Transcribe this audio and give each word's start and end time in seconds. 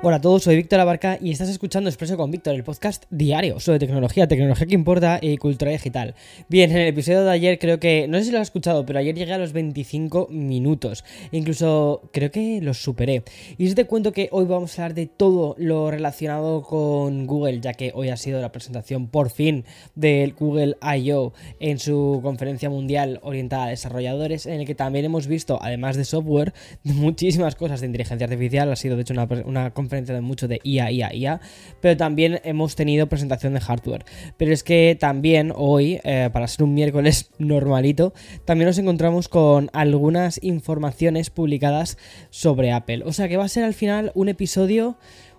Hola 0.00 0.18
a 0.18 0.20
todos, 0.20 0.44
soy 0.44 0.54
Víctor 0.54 0.78
Abarca 0.78 1.18
y 1.20 1.32
estás 1.32 1.48
escuchando 1.48 1.90
Expreso 1.90 2.16
con 2.16 2.30
Víctor, 2.30 2.54
el 2.54 2.62
podcast 2.62 3.06
diario 3.10 3.58
sobre 3.58 3.80
tecnología, 3.80 4.28
tecnología 4.28 4.64
que 4.64 4.74
importa 4.76 5.18
y 5.20 5.36
cultura 5.38 5.72
digital. 5.72 6.14
Bien, 6.48 6.70
en 6.70 6.76
el 6.76 6.86
episodio 6.86 7.24
de 7.24 7.32
ayer 7.32 7.58
creo 7.58 7.80
que, 7.80 8.06
no 8.06 8.18
sé 8.18 8.26
si 8.26 8.30
lo 8.30 8.38
has 8.38 8.46
escuchado, 8.46 8.86
pero 8.86 9.00
ayer 9.00 9.16
llegué 9.16 9.32
a 9.32 9.38
los 9.38 9.52
25 9.52 10.28
minutos. 10.30 11.04
Incluso 11.32 12.08
creo 12.12 12.30
que 12.30 12.60
los 12.62 12.80
superé. 12.80 13.24
Y 13.56 13.66
os 13.66 13.74
te 13.74 13.86
cuento 13.86 14.12
que 14.12 14.28
hoy 14.30 14.44
vamos 14.44 14.78
a 14.78 14.84
hablar 14.84 14.94
de 14.94 15.06
todo 15.06 15.56
lo 15.58 15.90
relacionado 15.90 16.62
con 16.62 17.26
Google, 17.26 17.60
ya 17.60 17.74
que 17.74 17.90
hoy 17.92 18.10
ha 18.10 18.16
sido 18.16 18.40
la 18.40 18.52
presentación 18.52 19.08
por 19.08 19.30
fin 19.30 19.64
del 19.96 20.32
Google 20.34 20.76
I.O. 20.80 21.32
en 21.58 21.80
su 21.80 22.20
conferencia 22.22 22.70
mundial 22.70 23.18
orientada 23.24 23.64
a 23.64 23.70
desarrolladores, 23.70 24.46
en 24.46 24.60
el 24.60 24.66
que 24.66 24.76
también 24.76 25.06
hemos 25.06 25.26
visto, 25.26 25.58
además 25.60 25.96
de 25.96 26.04
software, 26.04 26.54
muchísimas 26.84 27.56
cosas 27.56 27.80
de 27.80 27.86
inteligencia 27.86 28.26
artificial. 28.26 28.70
Ha 28.70 28.76
sido 28.76 28.94
de 28.94 29.02
hecho 29.02 29.12
una, 29.12 29.26
una 29.44 29.70
conferencia 29.72 29.87
de 29.88 30.20
mucho 30.20 30.48
de 30.48 30.60
IA, 30.62 30.90
IA, 30.90 31.14
IA, 31.14 31.40
pero 31.80 31.96
también 31.96 32.40
hemos 32.44 32.76
tenido 32.76 33.08
presentación 33.08 33.54
de 33.54 33.60
hardware. 33.60 34.04
Pero 34.36 34.52
es 34.52 34.62
que 34.62 34.96
también 34.98 35.52
hoy, 35.54 36.00
eh, 36.04 36.30
para 36.32 36.46
ser 36.46 36.64
un 36.64 36.74
miércoles 36.74 37.30
normalito, 37.38 38.12
también 38.44 38.66
nos 38.66 38.78
encontramos 38.78 39.28
con 39.28 39.70
algunas 39.72 40.42
informaciones 40.42 41.30
publicadas 41.30 41.98
sobre 42.30 42.72
Apple. 42.72 43.02
O 43.04 43.12
sea 43.12 43.28
que 43.28 43.36
va 43.36 43.44
a 43.44 43.48
ser 43.48 43.64
al 43.64 43.74
final 43.74 44.12
un 44.14 44.28
episodio, 44.28 44.96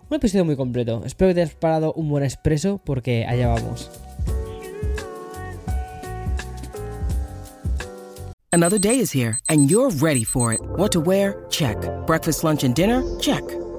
un 0.09 0.17
episodio 0.17 0.45
muy 0.45 0.55
completo. 0.55 1.03
Espero 1.05 1.29
que 1.29 1.35
te 1.35 1.41
hayas 1.41 1.51
preparado 1.51 1.93
un 1.93 2.09
buen 2.09 2.23
expreso 2.23 2.81
porque 2.83 3.25
allá 3.25 3.47
vamos. 3.47 3.89
Another 8.51 8.79
day 8.79 8.97
is 8.97 9.11
here 9.11 9.37
and 9.47 9.69
you're 9.69 9.91
ready 10.01 10.23
for 10.23 10.51
it. 10.53 10.59
What 10.61 10.91
to 10.93 10.99
wear? 10.99 11.45
Check. 11.49 11.77
Breakfast, 12.07 12.43
lunch, 12.43 12.63
and 12.63 12.73
dinner? 12.73 13.03
Check. 13.19 13.43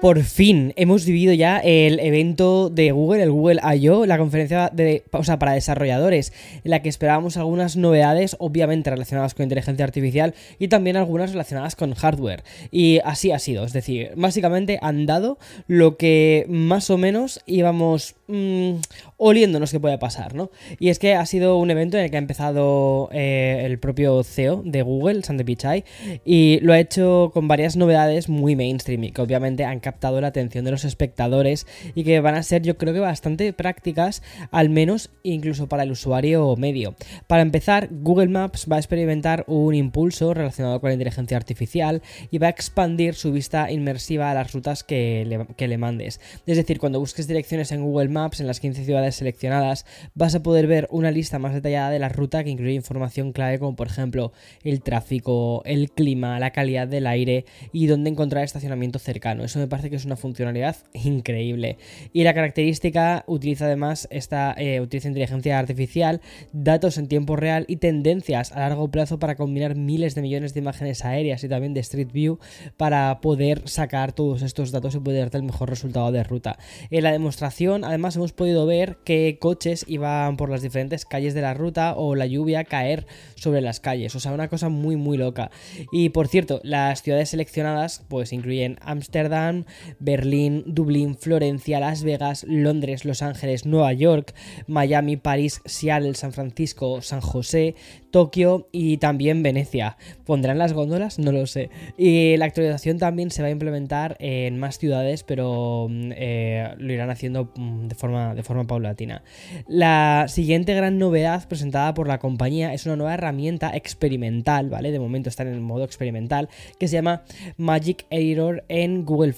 Por 0.00 0.22
fin 0.22 0.74
hemos 0.76 1.04
vivido 1.04 1.32
ya 1.32 1.58
el 1.58 1.98
evento 1.98 2.70
de 2.70 2.92
Google, 2.92 3.24
el 3.24 3.32
Google 3.32 3.60
I.O., 3.80 4.06
la 4.06 4.16
conferencia 4.16 4.70
de, 4.72 5.02
para 5.10 5.52
desarrolladores, 5.54 6.32
en 6.62 6.70
la 6.70 6.82
que 6.82 6.88
esperábamos 6.88 7.36
algunas 7.36 7.76
novedades, 7.76 8.36
obviamente 8.38 8.90
relacionadas 8.90 9.34
con 9.34 9.42
inteligencia 9.42 9.84
artificial 9.84 10.34
y 10.60 10.68
también 10.68 10.96
algunas 10.96 11.32
relacionadas 11.32 11.74
con 11.74 11.94
hardware. 11.94 12.44
Y 12.70 13.00
así 13.04 13.32
ha 13.32 13.40
sido, 13.40 13.64
es 13.64 13.72
decir, 13.72 14.12
básicamente 14.14 14.78
han 14.82 15.04
dado 15.04 15.36
lo 15.66 15.96
que 15.96 16.46
más 16.48 16.90
o 16.90 16.96
menos 16.96 17.40
íbamos 17.46 18.14
mmm, 18.28 18.74
oliéndonos 19.16 19.72
que 19.72 19.80
puede 19.80 19.98
pasar, 19.98 20.32
¿no? 20.32 20.52
Y 20.78 20.90
es 20.90 21.00
que 21.00 21.14
ha 21.14 21.26
sido 21.26 21.58
un 21.58 21.72
evento 21.72 21.96
en 21.98 22.04
el 22.04 22.10
que 22.10 22.16
ha 22.16 22.20
empezado 22.20 23.08
eh, 23.10 23.62
el 23.64 23.80
propio 23.80 24.22
CEO 24.22 24.62
de 24.64 24.82
Google, 24.82 25.24
Sandy 25.24 25.42
Pichai, 25.42 25.84
y 26.24 26.60
lo 26.60 26.72
ha 26.72 26.78
hecho 26.78 27.32
con 27.34 27.48
varias 27.48 27.76
novedades 27.76 28.28
muy 28.28 28.54
mainstream 28.54 29.02
y 29.02 29.10
que 29.10 29.22
obviamente 29.22 29.64
han 29.64 29.80
captado 29.88 30.20
la 30.20 30.26
atención 30.26 30.66
de 30.66 30.70
los 30.70 30.84
espectadores 30.84 31.66
y 31.94 32.04
que 32.04 32.20
van 32.20 32.34
a 32.34 32.42
ser 32.42 32.60
yo 32.60 32.76
creo 32.76 32.92
que 32.92 33.00
bastante 33.00 33.54
prácticas, 33.54 34.22
al 34.50 34.68
menos 34.68 35.08
incluso 35.22 35.66
para 35.66 35.84
el 35.84 35.92
usuario 35.92 36.54
medio. 36.56 36.94
Para 37.26 37.40
empezar, 37.40 37.88
Google 37.90 38.28
Maps 38.28 38.66
va 38.70 38.76
a 38.76 38.80
experimentar 38.80 39.44
un 39.46 39.74
impulso 39.74 40.34
relacionado 40.34 40.78
con 40.78 40.90
la 40.90 40.94
inteligencia 40.94 41.38
artificial 41.38 42.02
y 42.30 42.36
va 42.36 42.48
a 42.48 42.50
expandir 42.50 43.14
su 43.14 43.32
vista 43.32 43.70
inmersiva 43.70 44.30
a 44.30 44.34
las 44.34 44.52
rutas 44.52 44.84
que 44.84 45.24
le, 45.26 45.46
que 45.56 45.68
le 45.68 45.78
mandes. 45.78 46.20
Es 46.46 46.58
decir, 46.58 46.78
cuando 46.78 47.00
busques 47.00 47.26
direcciones 47.26 47.72
en 47.72 47.82
Google 47.82 48.08
Maps 48.08 48.40
en 48.40 48.46
las 48.46 48.60
15 48.60 48.84
ciudades 48.84 49.16
seleccionadas, 49.16 49.86
vas 50.14 50.34
a 50.34 50.42
poder 50.42 50.66
ver 50.66 50.86
una 50.90 51.10
lista 51.10 51.38
más 51.38 51.54
detallada 51.54 51.90
de 51.90 51.98
la 51.98 52.10
ruta 52.10 52.44
que 52.44 52.50
incluye 52.50 52.74
información 52.74 53.32
clave 53.32 53.58
como 53.58 53.74
por 53.74 53.86
ejemplo 53.86 54.32
el 54.64 54.82
tráfico, 54.82 55.62
el 55.64 55.90
clima, 55.90 56.38
la 56.38 56.50
calidad 56.50 56.88
del 56.88 57.06
aire 57.06 57.46
y 57.72 57.86
dónde 57.86 58.10
encontrar 58.10 58.44
estacionamiento 58.44 58.98
cercano. 58.98 59.44
Eso 59.44 59.58
me 59.58 59.68
parece 59.68 59.77
que 59.82 59.96
es 59.96 60.04
una 60.04 60.16
funcionalidad 60.16 60.76
increíble. 60.92 61.78
Y 62.12 62.24
la 62.24 62.34
característica 62.34 63.24
utiliza 63.26 63.66
además 63.66 64.08
esta 64.10 64.54
eh, 64.58 64.80
utiliza 64.80 65.08
inteligencia 65.08 65.58
artificial, 65.58 66.20
datos 66.52 66.98
en 66.98 67.08
tiempo 67.08 67.36
real 67.36 67.64
y 67.68 67.76
tendencias 67.76 68.52
a 68.52 68.60
largo 68.60 68.90
plazo 68.90 69.18
para 69.18 69.36
combinar 69.36 69.74
miles 69.74 70.14
de 70.14 70.22
millones 70.22 70.54
de 70.54 70.60
imágenes 70.60 71.04
aéreas 71.04 71.44
y 71.44 71.48
también 71.48 71.74
de 71.74 71.80
Street 71.80 72.12
View 72.12 72.38
para 72.76 73.20
poder 73.20 73.68
sacar 73.68 74.12
todos 74.12 74.42
estos 74.42 74.72
datos 74.72 74.94
y 74.94 75.00
poder 75.00 75.20
darte 75.20 75.38
el 75.38 75.42
mejor 75.44 75.70
resultado 75.70 76.12
de 76.12 76.24
ruta. 76.24 76.58
En 76.90 77.04
la 77.04 77.12
demostración, 77.12 77.84
además, 77.84 78.16
hemos 78.16 78.32
podido 78.32 78.66
ver 78.66 78.98
que 79.04 79.38
coches 79.40 79.84
iban 79.88 80.36
por 80.36 80.50
las 80.50 80.62
diferentes 80.62 81.04
calles 81.04 81.34
de 81.34 81.42
la 81.42 81.54
ruta 81.54 81.94
o 81.96 82.14
la 82.14 82.26
lluvia 82.26 82.64
caer 82.64 83.06
sobre 83.34 83.60
las 83.60 83.80
calles. 83.80 84.14
O 84.14 84.20
sea, 84.20 84.32
una 84.32 84.48
cosa 84.48 84.68
muy, 84.68 84.96
muy 84.96 85.16
loca. 85.16 85.50
Y 85.92 86.10
por 86.10 86.28
cierto, 86.28 86.60
las 86.62 87.02
ciudades 87.02 87.30
seleccionadas 87.30 88.04
pues 88.08 88.32
incluyen 88.32 88.78
Ámsterdam, 88.80 89.64
Berlín, 89.98 90.64
Dublín, 90.66 91.16
Florencia, 91.16 91.80
Las 91.80 92.02
Vegas, 92.02 92.44
Londres, 92.48 93.04
Los 93.04 93.22
Ángeles, 93.22 93.66
Nueva 93.66 93.92
York, 93.92 94.34
Miami, 94.66 95.16
París, 95.16 95.60
Seattle, 95.64 96.14
San 96.14 96.32
Francisco, 96.32 97.02
San 97.02 97.20
José, 97.20 97.74
Tokio 98.10 98.68
y 98.72 98.98
también 98.98 99.42
Venecia. 99.42 99.96
¿Pondrán 100.24 100.58
las 100.58 100.72
góndolas? 100.72 101.18
No 101.18 101.32
lo 101.32 101.46
sé. 101.46 101.70
Y 101.96 102.36
la 102.36 102.46
actualización 102.46 102.98
también 102.98 103.30
se 103.30 103.42
va 103.42 103.48
a 103.48 103.50
implementar 103.50 104.16
en 104.18 104.58
más 104.58 104.78
ciudades, 104.78 105.22
pero 105.22 105.88
mm, 105.90 106.12
eh, 106.14 106.74
lo 106.78 106.92
irán 106.92 107.10
haciendo 107.10 107.52
mm, 107.54 107.88
de 107.88 107.94
forma, 107.94 108.34
de 108.34 108.42
forma 108.42 108.64
paulatina. 108.64 109.22
La 109.66 110.26
siguiente 110.28 110.74
gran 110.74 110.98
novedad 110.98 111.46
presentada 111.48 111.94
por 111.94 112.08
la 112.08 112.18
compañía 112.18 112.72
es 112.72 112.86
una 112.86 112.96
nueva 112.96 113.14
herramienta 113.14 113.74
experimental, 113.74 114.70
¿vale? 114.70 114.90
De 114.90 114.98
momento 114.98 115.28
está 115.28 115.42
en 115.42 115.50
el 115.50 115.60
modo 115.60 115.84
experimental, 115.84 116.48
que 116.78 116.88
se 116.88 116.94
llama 116.94 117.22
Magic 117.56 118.06
Editor 118.10 118.64
en 118.68 119.04
Google 119.04 119.32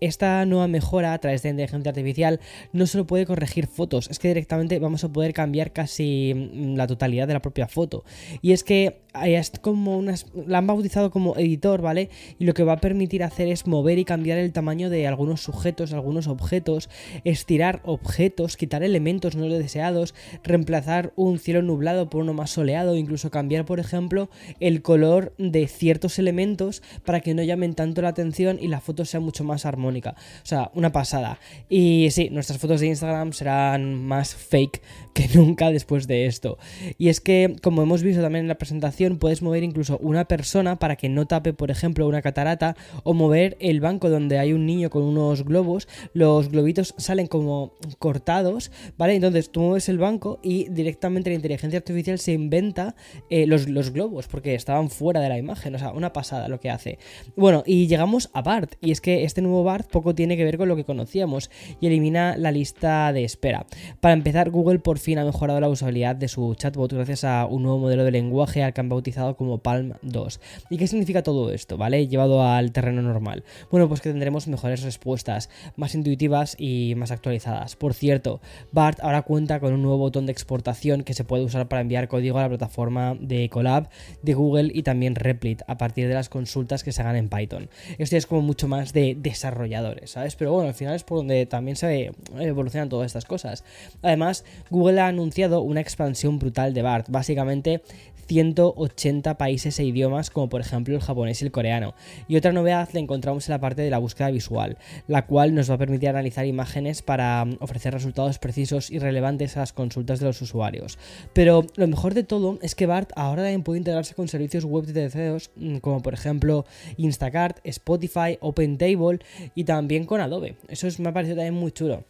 Esta 0.00 0.44
nueva 0.46 0.68
mejora 0.68 1.12
a 1.12 1.18
través 1.18 1.42
de 1.42 1.50
inteligencia 1.50 1.90
artificial 1.90 2.40
no 2.72 2.86
solo 2.86 3.06
puede 3.06 3.26
corregir 3.26 3.66
fotos, 3.66 4.08
es 4.10 4.18
que 4.18 4.28
directamente 4.28 4.78
vamos 4.78 5.04
a 5.04 5.08
poder 5.12 5.32
cambiar 5.32 5.72
casi 5.72 6.32
mm, 6.34 6.76
la 6.76 6.86
totalidad 6.86 7.26
de 7.26 7.34
la 7.34 7.42
propia 7.42 7.68
foto. 7.68 8.04
Y 8.40 8.52
es 8.52 8.64
que 8.64 9.02
es 9.24 9.52
como 9.60 9.96
unas, 9.96 10.26
la 10.46 10.58
han 10.58 10.66
bautizado 10.66 11.10
como 11.10 11.36
editor, 11.36 11.82
¿vale? 11.82 12.10
Y 12.38 12.44
lo 12.44 12.54
que 12.54 12.62
va 12.62 12.74
a 12.74 12.80
permitir 12.80 13.22
hacer 13.24 13.48
es 13.48 13.66
mover 13.66 13.98
y 13.98 14.04
cambiar 14.04 14.38
el 14.38 14.52
tamaño 14.52 14.90
de 14.90 15.06
algunos 15.06 15.42
sujetos, 15.42 15.92
algunos 15.92 16.26
objetos, 16.28 16.88
estirar 17.24 17.80
objetos, 17.84 18.56
quitar 18.56 18.82
elementos 18.82 19.34
no 19.34 19.48
deseados, 19.48 20.14
reemplazar 20.44 21.12
un 21.16 21.38
cielo 21.38 21.62
nublado 21.62 22.10
por 22.10 22.22
uno 22.22 22.34
más 22.34 22.50
soleado, 22.50 22.96
incluso 22.96 23.30
cambiar, 23.30 23.64
por 23.64 23.80
ejemplo, 23.80 24.30
el 24.60 24.82
color 24.82 25.34
de 25.38 25.66
ciertos 25.66 26.18
elementos 26.18 26.82
para 27.04 27.20
que 27.20 27.34
no 27.34 27.42
llamen 27.42 27.74
tanto 27.74 28.02
la 28.02 28.08
atención 28.08 28.58
y 28.60 28.68
la 28.68 28.80
foto 28.80 29.04
sea 29.04 29.20
mucho 29.20 29.44
más 29.44 29.57
armónica. 29.66 30.14
O 30.42 30.46
sea, 30.46 30.70
una 30.74 30.92
pasada. 30.92 31.38
Y 31.68 32.08
sí, 32.10 32.30
nuestras 32.30 32.58
fotos 32.58 32.80
de 32.80 32.88
Instagram 32.88 33.32
serán 33.32 33.94
más 34.04 34.34
fake 34.34 34.82
que 35.14 35.28
nunca 35.34 35.70
después 35.70 36.06
de 36.06 36.26
esto. 36.26 36.58
Y 36.98 37.08
es 37.08 37.20
que, 37.20 37.56
como 37.62 37.82
hemos 37.82 38.02
visto 38.02 38.22
también 38.22 38.44
en 38.44 38.48
la 38.48 38.58
presentación, 38.58 39.18
puedes 39.18 39.42
mover 39.42 39.62
incluso 39.62 39.98
una 39.98 40.26
persona 40.26 40.76
para 40.76 40.96
que 40.96 41.08
no 41.08 41.26
tape, 41.26 41.52
por 41.52 41.70
ejemplo, 41.70 42.06
una 42.06 42.22
catarata 42.22 42.76
o 43.04 43.14
mover 43.14 43.56
el 43.60 43.80
banco 43.80 44.10
donde 44.10 44.38
hay 44.38 44.52
un 44.52 44.66
niño 44.66 44.90
con 44.90 45.02
unos 45.02 45.44
globos. 45.44 45.88
Los 46.12 46.50
globitos 46.50 46.94
salen 46.98 47.26
como 47.26 47.72
cortados, 47.98 48.70
¿vale? 48.96 49.14
Entonces 49.14 49.50
tú 49.50 49.60
mueves 49.60 49.88
el 49.88 49.98
banco 49.98 50.38
y 50.42 50.68
directamente 50.68 51.30
la 51.30 51.36
inteligencia 51.36 51.78
artificial 51.78 52.18
se 52.18 52.32
inventa 52.32 52.94
eh, 53.30 53.46
los, 53.46 53.68
los, 53.68 53.90
globos 53.90 54.28
porque 54.28 54.54
estaban 54.54 54.90
fuera 54.90 55.20
de 55.20 55.28
la 55.28 55.38
imagen, 55.38 55.74
o 55.74 55.78
sea, 55.78 55.92
una 55.92 56.12
pasada 56.12 56.48
lo 56.48 56.60
que 56.60 56.70
hace. 56.70 56.98
Bueno, 57.36 57.62
y 57.66 57.86
llegamos 57.86 58.30
a 58.32 58.42
BART, 58.42 58.74
y 58.80 58.90
es 58.90 59.00
que 59.00 59.24
este 59.24 59.42
nuevo 59.48 59.64
BART 59.64 59.90
poco 59.90 60.14
tiene 60.14 60.36
que 60.36 60.44
ver 60.44 60.58
con 60.58 60.68
lo 60.68 60.76
que 60.76 60.84
conocíamos 60.84 61.50
y 61.80 61.86
elimina 61.86 62.36
la 62.36 62.52
lista 62.52 63.12
de 63.12 63.24
espera. 63.24 63.66
Para 64.00 64.14
empezar, 64.14 64.50
Google 64.50 64.78
por 64.78 64.98
fin 64.98 65.18
ha 65.18 65.24
mejorado 65.24 65.60
la 65.60 65.68
usabilidad 65.68 66.16
de 66.16 66.28
su 66.28 66.54
chatbot 66.54 66.92
gracias 66.92 67.24
a 67.24 67.46
un 67.46 67.62
nuevo 67.62 67.78
modelo 67.78 68.04
de 68.04 68.10
lenguaje 68.10 68.62
al 68.62 68.72
que 68.72 68.80
han 68.80 68.88
bautizado 68.88 69.36
como 69.36 69.58
Palm 69.58 69.94
2. 70.02 70.40
¿Y 70.70 70.76
qué 70.76 70.86
significa 70.86 71.22
todo 71.22 71.52
esto, 71.52 71.76
vale? 71.76 72.06
Llevado 72.06 72.42
al 72.42 72.72
terreno 72.72 73.02
normal. 73.02 73.44
Bueno, 73.70 73.88
pues 73.88 74.00
que 74.00 74.10
tendremos 74.10 74.48
mejores 74.48 74.82
respuestas, 74.82 75.50
más 75.76 75.94
intuitivas 75.94 76.56
y 76.58 76.94
más 76.96 77.10
actualizadas. 77.10 77.76
Por 77.76 77.94
cierto, 77.94 78.40
BART 78.72 79.00
ahora 79.00 79.22
cuenta 79.22 79.60
con 79.60 79.72
un 79.72 79.82
nuevo 79.82 79.98
botón 79.98 80.26
de 80.26 80.32
exportación 80.32 81.02
que 81.02 81.14
se 81.14 81.24
puede 81.24 81.44
usar 81.44 81.68
para 81.68 81.82
enviar 81.82 82.08
código 82.08 82.38
a 82.38 82.42
la 82.42 82.48
plataforma 82.48 83.16
de 83.20 83.48
Colab 83.48 83.88
de 84.22 84.34
Google 84.34 84.70
y 84.74 84.82
también 84.82 85.14
Replit 85.14 85.62
a 85.66 85.78
partir 85.78 86.08
de 86.08 86.14
las 86.14 86.28
consultas 86.28 86.84
que 86.84 86.92
se 86.92 87.02
hagan 87.02 87.16
en 87.16 87.28
Python. 87.28 87.68
Esto 87.98 88.16
es 88.16 88.26
como 88.26 88.42
mucho 88.42 88.68
más 88.68 88.92
de 88.92 89.16
desarrolladores, 89.30 90.10
¿sabes? 90.10 90.36
Pero 90.36 90.52
bueno, 90.52 90.68
al 90.68 90.74
final 90.74 90.94
es 90.94 91.04
por 91.04 91.18
donde 91.18 91.46
también 91.46 91.76
se 91.76 92.12
evolucionan 92.38 92.88
todas 92.88 93.06
estas 93.06 93.24
cosas. 93.24 93.64
Además, 94.02 94.44
Google 94.70 95.00
ha 95.00 95.06
anunciado 95.06 95.60
una 95.62 95.80
expansión 95.80 96.38
brutal 96.38 96.74
de 96.74 96.82
BART, 96.82 97.08
básicamente 97.08 97.82
180 98.28 99.38
países 99.38 99.78
e 99.78 99.84
idiomas, 99.84 100.30
como 100.30 100.48
por 100.48 100.60
ejemplo 100.60 100.94
el 100.94 101.00
japonés 101.00 101.40
y 101.40 101.46
el 101.46 101.50
coreano. 101.50 101.94
Y 102.28 102.36
otra 102.36 102.52
novedad 102.52 102.88
la 102.92 103.00
encontramos 103.00 103.48
en 103.48 103.52
la 103.52 103.60
parte 103.60 103.82
de 103.82 103.90
la 103.90 103.98
búsqueda 103.98 104.30
visual, 104.30 104.76
la 105.06 105.26
cual 105.26 105.54
nos 105.54 105.70
va 105.70 105.74
a 105.74 105.78
permitir 105.78 106.10
analizar 106.10 106.46
imágenes 106.46 107.02
para 107.02 107.44
mm, 107.44 107.56
ofrecer 107.60 107.94
resultados 107.94 108.38
precisos 108.38 108.90
y 108.90 108.98
relevantes 108.98 109.56
a 109.56 109.60
las 109.60 109.72
consultas 109.72 110.20
de 110.20 110.26
los 110.26 110.40
usuarios. 110.42 110.98
Pero 111.32 111.66
lo 111.76 111.88
mejor 111.88 112.14
de 112.14 112.22
todo 112.22 112.58
es 112.62 112.74
que 112.74 112.86
BART 112.86 113.10
ahora 113.16 113.42
también 113.42 113.62
puede 113.62 113.78
integrarse 113.78 114.14
con 114.14 114.28
servicios 114.28 114.64
web 114.64 114.84
de 114.84 114.92
terceros, 114.92 115.50
mm, 115.56 115.78
como 115.78 116.02
por 116.02 116.14
ejemplo 116.14 116.66
Instacart, 116.98 117.58
Spotify, 117.64 118.36
OpenTable 118.40 119.20
y 119.54 119.64
también 119.64 120.04
con 120.04 120.20
Adobe. 120.20 120.56
Eso 120.68 120.86
me 120.98 121.08
ha 121.08 121.12
parecido 121.12 121.36
también 121.36 121.54
muy 121.54 121.72
chulo. 121.72 122.04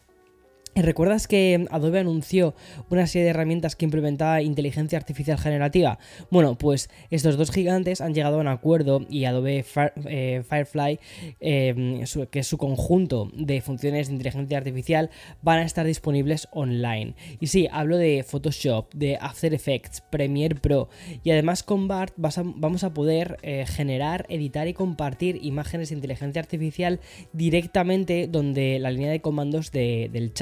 ¿Recuerdas 0.75 1.27
que 1.27 1.67
Adobe 1.71 1.99
anunció 2.01 2.55
una 2.91 3.07
serie 3.07 3.25
de 3.25 3.31
herramientas 3.31 3.77
que 3.77 3.85
implementaba 3.85 4.43
inteligencia 4.43 4.99
artificial 4.99 5.39
generativa? 5.39 5.99
Bueno, 6.31 6.57
pues 6.57 6.89
estos 7.11 7.37
dos 7.37 7.51
gigantes 7.51 8.01
han 8.01 8.15
llegado 8.15 8.37
a 8.37 8.41
un 8.41 8.49
acuerdo 8.49 9.05
y 9.09 9.25
Adobe 9.25 9.65
eh, 10.07 10.43
Firefly, 10.49 11.01
em, 11.41 12.05
que 12.31 12.39
es 12.41 12.47
su 12.47 12.59
conjunto 12.59 13.31
de 13.35 13.61
funciones 13.61 14.09
de 14.09 14.15
inteligencia 14.15 14.59
artificial, 14.59 15.11
van 15.43 15.59
a 15.59 15.65
estar 15.65 15.87
disponibles 15.87 16.49
online. 16.53 17.15
Y 17.41 17.49
sí, 17.49 17.69
hablo 17.71 17.97
de 17.97 18.25
Photoshop, 18.27 18.93
de 18.95 19.17
After 19.21 19.53
Effects, 19.55 20.03
Premiere 20.11 20.55
Pro 20.55 20.89
y 21.25 21.31
además 21.31 21.63
con 21.63 21.89
BART 21.89 22.15
vamos 22.17 22.85
a 22.85 22.95
poder 22.95 23.39
eh, 23.43 23.65
generar, 23.67 24.27
editar 24.29 24.69
y 24.69 24.75
compartir 24.75 25.39
imágenes 25.43 25.89
de 25.89 25.97
inteligencia 25.97 26.41
artificial 26.41 27.01
directamente 27.33 28.29
donde 28.29 28.79
la 28.79 28.91
línea 28.91 29.11
de 29.11 29.21
comandos 29.21 29.73
del 29.73 30.33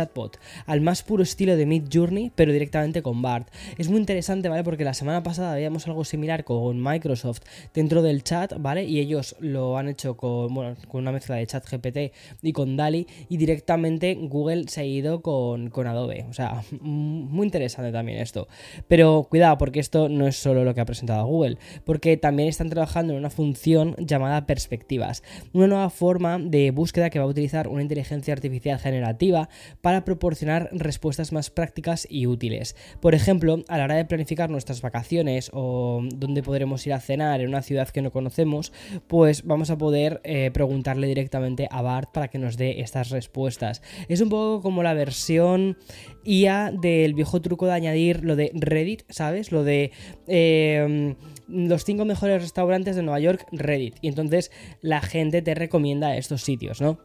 al 0.66 0.80
más 0.80 1.02
puro 1.02 1.22
estilo 1.22 1.56
de 1.56 1.66
Mid 1.66 1.84
Journey, 1.92 2.32
pero 2.34 2.52
directamente 2.52 3.02
con 3.02 3.22
BART. 3.22 3.48
Es 3.76 3.88
muy 3.88 3.98
interesante, 3.98 4.48
¿vale? 4.48 4.64
Porque 4.64 4.84
la 4.84 4.94
semana 4.94 5.22
pasada 5.22 5.54
veíamos 5.54 5.86
algo 5.86 6.04
similar 6.04 6.44
con 6.44 6.82
Microsoft 6.82 7.40
dentro 7.74 8.02
del 8.02 8.22
chat, 8.22 8.54
¿vale? 8.58 8.84
Y 8.84 9.00
ellos 9.00 9.36
lo 9.40 9.76
han 9.78 9.88
hecho 9.88 10.16
con, 10.16 10.54
bueno, 10.54 10.76
con 10.88 11.02
una 11.02 11.12
mezcla 11.12 11.36
de 11.36 11.46
chat 11.46 11.64
GPT 11.68 12.14
y 12.42 12.52
con 12.52 12.76
DALI, 12.76 13.06
y 13.28 13.36
directamente 13.36 14.14
Google 14.14 14.64
se 14.68 14.80
ha 14.80 14.84
ido 14.84 15.20
con, 15.20 15.70
con 15.70 15.86
Adobe. 15.86 16.26
O 16.30 16.32
sea, 16.32 16.62
muy 16.80 17.46
interesante 17.46 17.92
también 17.92 18.18
esto. 18.18 18.48
Pero 18.88 19.26
cuidado, 19.28 19.58
porque 19.58 19.80
esto 19.80 20.08
no 20.08 20.26
es 20.26 20.36
solo 20.36 20.64
lo 20.64 20.74
que 20.74 20.80
ha 20.80 20.86
presentado 20.86 21.26
Google, 21.26 21.58
porque 21.84 22.16
también 22.16 22.48
están 22.48 22.70
trabajando 22.70 23.12
en 23.12 23.18
una 23.18 23.30
función 23.30 23.94
llamada 23.98 24.46
perspectivas, 24.46 25.22
una 25.52 25.66
nueva 25.66 25.90
forma 25.90 26.38
de 26.38 26.70
búsqueda 26.70 27.10
que 27.10 27.18
va 27.18 27.24
a 27.24 27.28
utilizar 27.28 27.68
una 27.68 27.82
inteligencia 27.82 28.32
artificial 28.32 28.78
generativa 28.78 29.48
para 29.80 30.04
proporcionar 30.06 30.70
respuestas 30.72 31.32
más 31.32 31.50
prácticas 31.50 32.06
y 32.08 32.26
útiles. 32.26 32.74
Por 33.02 33.14
ejemplo, 33.14 33.62
a 33.68 33.76
la 33.76 33.84
hora 33.84 33.96
de 33.96 34.06
planificar 34.06 34.48
nuestras 34.48 34.80
vacaciones 34.80 35.50
o 35.52 36.02
dónde 36.14 36.42
podremos 36.42 36.86
ir 36.86 36.94
a 36.94 37.00
cenar 37.00 37.42
en 37.42 37.48
una 37.48 37.60
ciudad 37.60 37.90
que 37.90 38.00
no 38.00 38.10
conocemos, 38.10 38.72
pues 39.06 39.44
vamos 39.44 39.68
a 39.68 39.76
poder 39.76 40.22
eh, 40.24 40.50
preguntarle 40.54 41.06
directamente 41.06 41.68
a 41.70 41.82
Bart 41.82 42.10
para 42.12 42.28
que 42.28 42.38
nos 42.38 42.56
dé 42.56 42.80
estas 42.80 43.10
respuestas. 43.10 43.82
Es 44.08 44.22
un 44.22 44.30
poco 44.30 44.62
como 44.62 44.82
la 44.82 44.94
versión 44.94 45.76
IA 46.24 46.72
del 46.72 47.12
viejo 47.12 47.42
truco 47.42 47.66
de 47.66 47.72
añadir 47.72 48.24
lo 48.24 48.36
de 48.36 48.50
Reddit, 48.54 49.02
¿sabes? 49.10 49.52
Lo 49.52 49.62
de... 49.62 49.92
Em, 50.26 51.16
los 51.48 51.84
cinco 51.84 52.04
mejores 52.04 52.42
restaurantes 52.42 52.96
de 52.96 53.02
Nueva 53.02 53.20
York, 53.20 53.46
Reddit. 53.52 53.96
Y 54.00 54.08
entonces 54.08 54.50
la 54.80 55.00
gente 55.00 55.42
te 55.42 55.54
recomienda 55.54 56.16
estos 56.16 56.42
sitios, 56.42 56.80
¿no? 56.80 56.98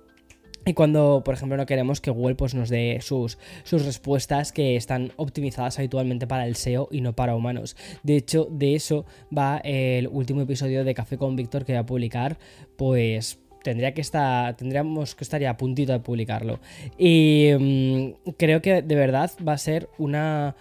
Y 0.66 0.74
cuando, 0.74 1.24
por 1.25 1.34
ejemplo, 1.34 1.58
no 1.58 1.66
queremos 1.66 2.02
que 2.02 2.12
Google 2.12 2.36
pues, 2.36 2.54
nos 2.54 2.69
dé 2.69 3.00
sus, 3.02 3.38
sus 3.63 3.86
respuestas 3.86 4.52
que 4.52 4.75
están 4.75 5.12
optimizadas 5.16 5.80
habitualmente 5.80 6.28
para 6.28 6.46
el 6.46 6.56
SEO 6.56 6.88
y 6.92 7.02
no 7.02 7.13
para 7.13 7.36
humanos. 7.36 7.75
De 8.04 8.16
hecho, 8.16 8.48
de 8.52 8.75
eso 8.75 9.06
va 9.36 9.58
el 9.63 10.08
último 10.08 10.42
episodio 10.42 10.84
de 10.84 10.94
Café 10.94 11.18
con 11.18 11.36
Víctor 11.36 11.66
que 11.66 11.74
voy 11.74 11.80
a 11.80 11.86
publicar, 11.86 12.38
pues 12.78 13.40
tendría 13.63 13.94
que 13.94 14.02
estar, 14.02 14.56
tendríamos 14.56 15.16
que 15.16 15.24
estar 15.24 15.42
ya 15.42 15.52
a 15.52 15.58
puntito 15.58 15.92
de 15.94 16.00
publicarlo. 16.00 16.60
Y 16.98 17.50
mm, 17.60 18.31
creo 18.38 18.62
que 18.62 18.81
de 18.81 18.96
verdad 18.96 19.31
va 19.48 19.54
a 19.54 19.58
ser 19.58 19.90
una... 19.98 20.56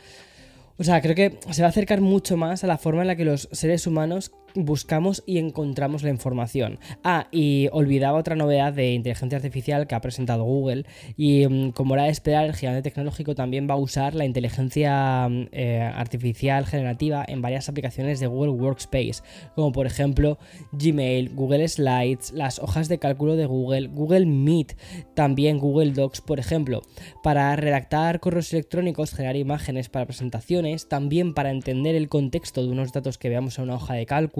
O 0.78 0.84
sea, 0.84 1.02
creo 1.02 1.14
que 1.14 1.38
se 1.50 1.60
va 1.60 1.66
a 1.66 1.70
acercar 1.70 2.00
mucho 2.00 2.38
más 2.38 2.64
a 2.64 2.66
la 2.66 2.78
forma 2.78 3.02
en 3.02 3.08
la 3.08 3.16
que 3.16 3.26
los 3.26 3.50
seres 3.52 3.86
humanos 3.86 4.32
buscamos 4.54 5.22
y 5.26 5.38
encontramos 5.38 6.02
la 6.02 6.10
información. 6.10 6.78
Ah, 7.04 7.28
y 7.30 7.68
olvidaba 7.72 8.18
otra 8.18 8.36
novedad 8.36 8.72
de 8.72 8.92
inteligencia 8.92 9.36
artificial 9.36 9.86
que 9.86 9.94
ha 9.94 10.00
presentado 10.00 10.44
Google 10.44 10.84
y 11.16 11.46
mm, 11.46 11.70
como 11.72 11.94
era 11.94 12.04
de 12.04 12.10
esperar, 12.10 12.46
el 12.46 12.54
gigante 12.54 12.82
tecnológico 12.82 13.34
también 13.34 13.68
va 13.68 13.74
a 13.74 13.78
usar 13.78 14.14
la 14.14 14.24
inteligencia 14.24 15.28
mm, 15.28 15.48
eh, 15.52 15.80
artificial 15.94 16.66
generativa 16.66 17.24
en 17.26 17.42
varias 17.42 17.68
aplicaciones 17.68 18.20
de 18.20 18.26
Google 18.26 18.52
Workspace, 18.52 19.22
como 19.54 19.72
por 19.72 19.86
ejemplo 19.86 20.38
Gmail, 20.72 21.30
Google 21.34 21.66
Slides, 21.68 22.32
las 22.32 22.58
hojas 22.58 22.88
de 22.88 22.98
cálculo 22.98 23.36
de 23.36 23.46
Google, 23.46 23.88
Google 23.88 24.26
Meet, 24.26 24.76
también 25.14 25.58
Google 25.58 25.92
Docs, 25.92 26.20
por 26.20 26.38
ejemplo, 26.38 26.82
para 27.22 27.54
redactar 27.56 28.20
correos 28.20 28.52
electrónicos, 28.52 29.12
generar 29.12 29.36
imágenes 29.36 29.88
para 29.88 30.06
presentaciones, 30.06 30.88
también 30.88 31.34
para 31.34 31.50
entender 31.50 31.94
el 31.94 32.08
contexto 32.08 32.62
de 32.62 32.70
unos 32.70 32.92
datos 32.92 33.18
que 33.18 33.28
veamos 33.28 33.58
en 33.58 33.64
una 33.64 33.74
hoja 33.74 33.94
de 33.94 34.06
cálculo, 34.06 34.39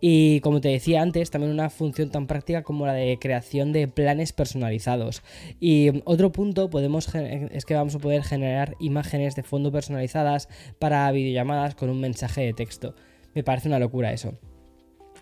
y 0.00 0.40
como 0.40 0.60
te 0.60 0.68
decía 0.68 1.02
antes, 1.02 1.30
también 1.30 1.52
una 1.52 1.70
función 1.70 2.10
tan 2.10 2.26
práctica 2.26 2.62
como 2.62 2.86
la 2.86 2.94
de 2.94 3.18
creación 3.18 3.72
de 3.72 3.88
planes 3.88 4.32
personalizados. 4.32 5.22
Y 5.60 6.02
otro 6.04 6.32
punto 6.32 6.70
podemos, 6.70 7.14
es 7.14 7.64
que 7.64 7.74
vamos 7.74 7.94
a 7.94 7.98
poder 7.98 8.22
generar 8.22 8.74
imágenes 8.80 9.34
de 9.36 9.42
fondo 9.42 9.72
personalizadas 9.72 10.48
para 10.78 11.10
videollamadas 11.12 11.74
con 11.74 11.90
un 11.90 12.00
mensaje 12.00 12.42
de 12.42 12.52
texto. 12.52 12.94
Me 13.34 13.44
parece 13.44 13.68
una 13.68 13.78
locura 13.78 14.12
eso. 14.12 14.34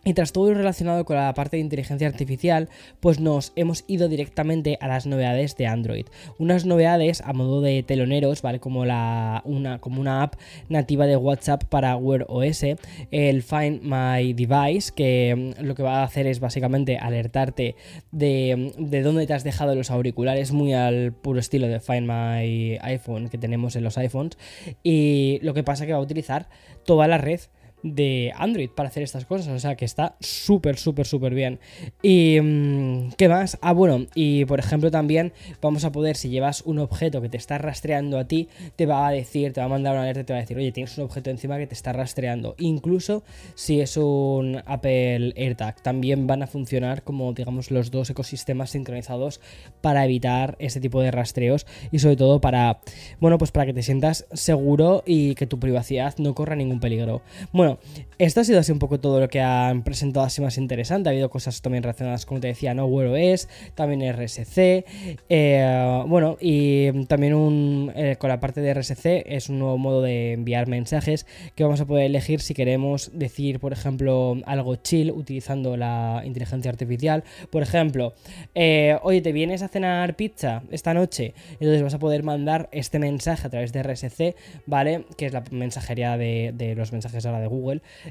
Y 0.05 0.13
tras 0.13 0.33
todo 0.33 0.51
lo 0.51 0.55
relacionado 0.59 1.05
con 1.05 1.17
la 1.17 1.33
parte 1.33 1.57
de 1.57 1.63
inteligencia 1.63 2.07
artificial, 2.07 2.69
pues 3.01 3.21
nos 3.21 3.53
hemos 3.57 3.85
ido 3.87 4.09
directamente 4.09 4.77
a 4.81 4.89
las 4.89 5.07
novedades 5.07 5.57
de 5.57 5.67
Android. 5.67 6.07
Unas 6.39 6.67
novedades 6.67 7.23
a 7.23 7.33
modo 7.33 7.63
de 7.63 7.83
teloneros, 7.83 8.43
¿vale? 8.43 8.61
Como, 8.61 8.85
la, 8.85 9.43
una, 9.47 9.81
como 9.81 10.01
una 10.01 10.23
app 10.23 10.35
nativa 10.69 11.07
de 11.07 11.17
WhatsApp 11.17 11.65
para 11.65 11.97
Wear 11.97 12.27
OS, 12.29 12.65
el 13.11 13.43
Find 13.43 13.81
My 13.83 14.35
Device, 14.35 14.93
que 14.95 15.55
mm, 15.59 15.65
lo 15.65 15.75
que 15.75 15.83
va 15.83 16.01
a 16.01 16.05
hacer 16.05 16.27
es 16.27 16.39
básicamente 16.39 16.99
alertarte 16.99 17.75
de, 18.13 18.73
de 18.79 19.03
dónde 19.03 19.27
te 19.27 19.33
has 19.33 19.45
dejado 19.45 19.75
los 19.75 19.91
auriculares, 19.91 20.53
muy 20.53 20.75
al 20.75 21.13
puro 21.13 21.41
estilo 21.41 21.67
de 21.67 21.81
Find 21.81 22.07
My 22.07 22.79
iPhone 22.83 23.31
que 23.31 23.39
tenemos 23.39 23.75
en 23.77 23.85
los 23.85 23.97
iPhones. 23.97 24.37
Y 24.83 25.39
lo 25.43 25.55
que 25.55 25.65
pasa 25.65 25.85
es 25.85 25.87
que 25.87 25.93
va 25.95 25.99
a 25.99 26.03
utilizar 26.03 26.49
toda 26.85 27.09
la 27.09 27.17
red 27.17 27.41
de 27.85 28.33
Android 28.37 28.71
para 28.71 28.89
hacer 28.89 29.03
estas 29.03 29.27
cosas. 29.27 29.49
O 29.49 29.59
sea 29.61 29.77
que 29.77 29.85
está 29.85 30.17
súper, 30.19 30.77
súper, 30.77 31.07
súper 31.07 31.35
bien. 31.35 31.61
Y 32.03 32.41
mm, 32.41 33.13
¿qué 33.17 33.29
más? 33.29 33.59
Ah, 33.61 33.73
bueno, 33.73 34.07
y 34.15 34.45
por 34.47 34.59
ejemplo 34.59 34.91
también 34.91 35.33
vamos 35.61 35.85
a 35.85 35.93
poder, 35.93 36.17
si 36.17 36.31
llevas 36.31 36.63
un 36.63 36.79
objeto 36.79 37.21
que 37.21 37.29
te 37.29 37.37
está 37.37 37.59
rastreando 37.59 38.19
a 38.19 38.25
ti, 38.25 38.49
te 38.75 38.87
va 38.87 39.07
a 39.07 39.13
decir, 39.13 39.53
te 39.53 39.61
va 39.61 39.67
a 39.67 39.69
mandar 39.69 39.93
una 39.93 40.03
alerta, 40.03 40.25
te 40.25 40.33
va 40.33 40.39
a 40.39 40.43
decir, 40.43 40.57
oye, 40.57 40.73
tienes 40.73 40.97
un 40.99 41.05
objeto 41.05 41.31
encima 41.31 41.59
que 41.59 41.67
te 41.67 41.75
está 41.75 41.93
rastreando. 41.93 42.55
Incluso 42.59 43.23
si 43.55 43.81
es 43.81 43.97
un 43.97 44.63
Apple 44.67 45.35
AirTag, 45.37 45.83
también 45.83 46.27
van 46.27 46.43
a 46.43 46.47
funcionar 46.47 47.03
como, 47.03 47.33
digamos, 47.35 47.71
los 47.71 47.91
dos 47.91 48.09
ecosistemas 48.11 48.71
sincronizados 48.71 49.41
para 49.83 50.05
evitar 50.05 50.57
ese 50.59 50.81
tipo 50.81 51.01
de 51.03 51.11
rastreos 51.11 51.67
y 51.93 51.99
sobre 51.99 52.17
todo 52.17 52.41
para, 52.41 52.81
bueno, 53.21 53.37
pues 53.39 53.51
para 53.51 53.67
que 53.67 53.75
te 53.75 53.83
sientas 53.83 54.27
seguro 54.33 55.03
y 55.07 55.35
que 55.35 55.47
tu 55.47 55.59
privacidad 55.61 56.15
no 56.19 56.35
corra 56.35 56.57
ningún 56.57 56.81
peligro. 56.81 57.23
Bueno, 57.53 57.74
esto 58.19 58.41
ha 58.41 58.45
sido 58.45 58.61
así 58.61 58.73
un 58.73 58.79
poco 58.79 59.01
todo 59.01 59.21
lo 59.21 59.29
que 59.29 59.41
han 59.41 59.83
presentado 59.83 60.27
así 60.27 60.41
más 60.41 60.59
interesante. 60.59 61.09
Ha 61.09 61.13
habido 61.13 61.31
cosas 61.31 61.61
también 61.63 61.83
relacionadas, 61.83 62.27
como 62.27 62.41
te 62.41 62.49
decía, 62.49 62.75
¿no? 62.75 62.87
Wear 62.87 63.09
OS, 63.09 63.49
también 63.75 64.03
RSC. 64.13 64.85
Eh, 65.29 66.05
bueno, 66.07 66.37
y 66.41 67.05
también 67.07 67.35
un, 67.35 67.93
eh, 67.95 68.17
con 68.19 68.29
la 68.29 68.41
parte 68.41 68.61
de 68.61 68.75
RSC 68.75 69.25
es 69.27 69.49
un 69.49 69.59
nuevo 69.59 69.79
modo 69.79 70.03
de 70.03 70.33
enviar 70.33 70.69
mensajes 70.69 71.27
que 71.55 71.65
vamos 71.65 71.81
a 71.81 71.87
poder 71.87 72.07
elegir 72.07 72.41
si 72.41 72.55
queremos 72.55 73.11
decir, 73.13 73.61
por 73.61 73.73
ejemplo, 73.73 74.37
algo 74.47 74.77
chill 74.77 75.11
utilizando 75.11 75.77
la 75.77 76.23
inteligencia 76.25 76.71
artificial. 76.71 77.25
Por 77.51 77.63
ejemplo, 77.63 78.15
eh, 78.55 78.99
oye, 79.03 79.21
¿te 79.21 79.33
vienes 79.33 79.63
a 79.63 79.69
cenar 79.69 80.17
pizza 80.17 80.63
esta 80.71 80.95
noche? 80.95 81.35
Entonces 81.53 81.83
vas 81.83 81.95
a 81.95 81.99
poder 81.99 82.23
mandar 82.23 82.69
este 82.73 82.99
mensaje 82.99 83.47
a 83.47 83.51
través 83.51 83.73
de 83.73 83.83
RSC, 83.83 84.37
¿vale? 84.67 85.05
Que 85.17 85.27
es 85.27 85.33
la 85.33 85.45
mensajería 85.51 86.17
de, 86.17 86.75
los 86.77 86.93
mensajes 86.93 87.25
ahora 87.27 87.41
de 87.41 87.47
Google. 87.47 87.64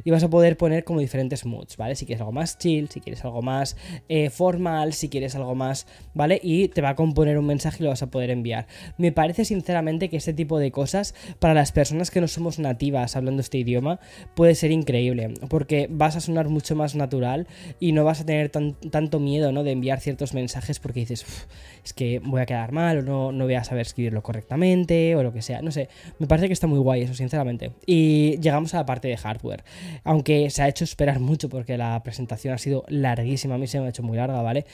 Y 0.04 0.12
vas 0.12 0.24
a 0.24 0.30
poder 0.30 0.58
poner 0.58 0.84
como 0.84 1.00
diferentes 1.00 1.46
moods, 1.46 1.78
¿vale? 1.78 1.96
Si 1.96 2.06
quieres 2.06 2.22
algo 2.22 2.32
más 2.32 2.58
chill, 2.58 2.90
si 2.90 3.00
quieres 3.00 3.24
algo 3.24 3.42
más 3.42 3.78
eh, 4.10 4.30
formal, 4.30 4.94
si 4.94 5.10
quieres 5.10 5.36
algo 5.36 5.56
más, 5.56 5.88
¿vale? 6.14 6.40
Y 6.42 6.68
te 6.70 6.82
va 6.82 6.90
a 6.90 6.96
componer 6.96 7.38
un 7.38 7.46
mensaje 7.46 7.78
y 7.80 7.84
lo 7.84 7.90
vas 7.90 8.04
a 8.04 8.08
poder 8.08 8.30
enviar. 8.30 8.68
Me 8.98 9.12
parece 9.12 9.46
sinceramente 9.46 10.10
que 10.10 10.18
este 10.18 10.34
tipo 10.34 10.60
de 10.60 10.72
cosas, 10.72 11.14
para 11.40 11.54
las 11.54 11.72
personas 11.72 12.12
que 12.12 12.22
no 12.22 12.28
somos 12.28 12.60
nativas 12.60 13.16
hablando 13.16 13.42
este 13.42 13.58
idioma, 13.60 14.00
puede 14.36 14.56
ser 14.56 14.72
increíble. 14.72 15.34
Porque 15.50 15.88
vas 15.90 16.16
a 16.16 16.22
sonar 16.22 16.50
mucho 16.50 16.76
más 16.76 16.96
natural 16.96 17.48
y 17.80 17.92
no 17.92 18.04
vas 18.04 18.22
a 18.22 18.26
tener 18.26 18.50
tanto 18.50 19.20
miedo, 19.20 19.52
¿no? 19.52 19.64
De 19.64 19.72
enviar 19.72 20.00
ciertos 20.00 20.34
mensajes 20.34 20.80
porque 20.80 21.02
dices, 21.02 21.26
es 21.84 21.94
que 21.94 22.20
voy 22.20 22.42
a 22.42 22.46
quedar 22.46 22.72
mal 22.72 23.00
o 23.00 23.02
no, 23.02 23.32
no 23.32 23.46
voy 23.46 23.56
a 23.56 23.64
saber 23.64 23.82
escribirlo 23.82 24.24
correctamente 24.24 25.16
o 25.16 25.24
lo 25.24 25.34
que 25.34 25.42
sea. 25.42 25.62
No 25.62 25.72
sé, 25.72 25.90
me 26.20 26.28
parece 26.28 26.48
que 26.48 26.54
está 26.54 26.68
muy 26.68 26.80
guay 26.80 27.02
eso, 27.02 27.14
sinceramente. 27.14 27.72
Y 27.86 28.40
llegamos 28.40 28.74
a 28.74 28.78
la 28.78 28.86
parte 28.86 29.08
de 29.08 29.18
Aunque 30.04 30.50
se 30.50 30.62
ha 30.62 30.68
hecho 30.68 30.84
esperar 30.84 31.20
mucho 31.20 31.50
porque 31.50 31.78
la 31.78 32.02
presentación 32.04 32.54
ha 32.54 32.58
sido 32.58 32.86
larguísima, 32.88 33.56
a 33.56 33.58
mí 33.58 33.68
se 33.68 33.80
me 33.80 33.88
ha 33.88 33.90
hecho 33.90 34.04
muy 34.04 34.18
larga, 34.18 34.42
¿vale? 34.42 34.66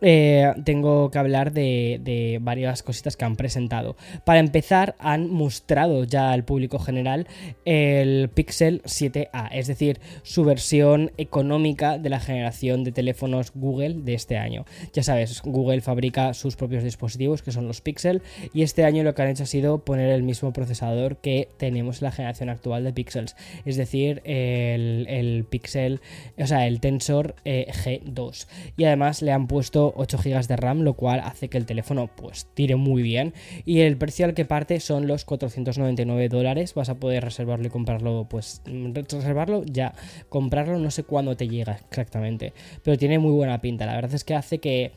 Eh, 0.00 0.52
tengo 0.64 1.10
que 1.10 1.18
hablar 1.18 1.52
de, 1.52 2.00
de 2.02 2.38
varias 2.40 2.82
cositas 2.82 3.16
que 3.16 3.24
han 3.24 3.36
presentado. 3.36 3.96
Para 4.24 4.40
empezar, 4.40 4.96
han 4.98 5.30
mostrado 5.30 6.04
ya 6.04 6.32
al 6.32 6.44
público 6.44 6.78
general 6.78 7.26
el 7.64 8.28
Pixel 8.30 8.82
7a, 8.82 9.48
es 9.52 9.66
decir, 9.66 10.00
su 10.22 10.44
versión 10.44 11.12
económica 11.16 11.98
de 11.98 12.08
la 12.08 12.20
generación 12.20 12.84
de 12.84 12.92
teléfonos 12.92 13.52
Google 13.54 13.94
de 14.02 14.14
este 14.14 14.36
año. 14.36 14.64
Ya 14.92 15.02
sabes, 15.02 15.42
Google 15.42 15.80
fabrica 15.80 16.34
sus 16.34 16.56
propios 16.56 16.84
dispositivos, 16.84 17.42
que 17.42 17.52
son 17.52 17.66
los 17.66 17.80
Pixel, 17.80 18.22
y 18.52 18.62
este 18.62 18.84
año 18.84 19.02
lo 19.02 19.14
que 19.14 19.22
han 19.22 19.28
hecho 19.28 19.44
ha 19.44 19.46
sido 19.46 19.84
poner 19.84 20.10
el 20.10 20.22
mismo 20.22 20.52
procesador 20.52 21.18
que 21.18 21.48
tenemos 21.56 22.00
en 22.00 22.06
la 22.06 22.12
generación 22.12 22.48
actual 22.48 22.84
de 22.84 22.92
Pixels, 22.92 23.36
es 23.64 23.76
decir, 23.76 23.99
el, 24.06 25.46
Pixel, 25.48 26.00
o 26.38 26.46
sea, 26.46 26.66
el 26.66 26.80
Tensor 26.80 27.34
eh, 27.44 27.66
G2. 27.70 28.46
Y 28.76 28.84
además 28.84 29.22
le 29.22 29.32
han 29.32 29.46
puesto 29.46 29.92
8 29.96 30.18
GB 30.18 30.46
de 30.46 30.56
RAM, 30.56 30.82
lo 30.82 30.94
cual 30.94 31.20
hace 31.20 31.48
que 31.48 31.58
el 31.58 31.66
teléfono 31.66 32.08
pues 32.08 32.48
tire 32.54 32.76
muy 32.76 33.02
bien. 33.02 33.34
Y 33.64 33.80
el 33.80 33.96
precio 33.96 34.26
al 34.26 34.34
que 34.34 34.44
parte 34.44 34.80
son 34.80 35.06
los 35.06 35.24
499 35.24 36.28
dólares. 36.28 36.74
Vas 36.74 36.88
a 36.88 36.96
poder 36.96 37.24
reservarlo 37.24 37.66
y 37.66 37.70
comprarlo, 37.70 38.26
pues 38.28 38.62
reservarlo 38.66 39.62
ya, 39.64 39.94
comprarlo 40.28 40.78
no 40.78 40.90
sé 40.90 41.04
cuándo 41.04 41.36
te 41.36 41.48
llega 41.48 41.80
exactamente, 41.88 42.52
pero 42.82 42.98
tiene 42.98 43.18
muy 43.18 43.32
buena 43.32 43.60
pinta. 43.60 43.86
La 43.86 43.94
verdad 43.94 44.14
es 44.14 44.24
que 44.24 44.34
hace 44.34 44.58
que 44.58 44.92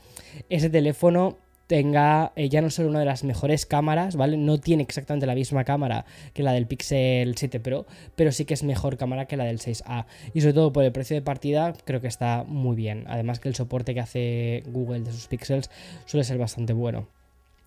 ese 0.49 0.69
teléfono 0.69 1.37
tenga 1.73 2.33
eh, 2.35 2.49
ya 2.49 2.61
no 2.61 2.69
solo 2.69 2.89
una 2.89 2.99
de 2.99 3.05
las 3.05 3.23
mejores 3.23 3.65
cámaras, 3.65 4.15
¿vale? 4.15 4.37
No 4.37 4.59
tiene 4.59 4.83
exactamente 4.83 5.25
la 5.25 5.33
misma 5.33 5.63
cámara 5.63 6.05
que 6.35 6.43
la 6.43 6.53
del 6.53 6.67
Pixel 6.67 7.35
7 7.35 7.59
Pro, 7.59 7.87
pero 8.15 8.31
sí 8.31 8.45
que 8.45 8.53
es 8.53 8.61
mejor 8.61 8.95
cámara 8.95 9.25
que 9.25 9.37
la 9.37 9.45
del 9.45 9.57
6A. 9.57 10.05
Y 10.35 10.41
sobre 10.41 10.53
todo 10.53 10.71
por 10.71 10.83
el 10.83 10.91
precio 10.91 11.15
de 11.15 11.23
partida, 11.23 11.73
creo 11.83 11.99
que 11.99 12.05
está 12.05 12.43
muy 12.43 12.75
bien. 12.75 13.05
Además 13.07 13.39
que 13.39 13.49
el 13.49 13.55
soporte 13.55 13.95
que 13.95 14.01
hace 14.01 14.61
Google 14.67 14.99
de 14.99 15.13
sus 15.13 15.25
Pixels 15.25 15.71
suele 16.05 16.23
ser 16.23 16.37
bastante 16.37 16.73
bueno. 16.73 17.07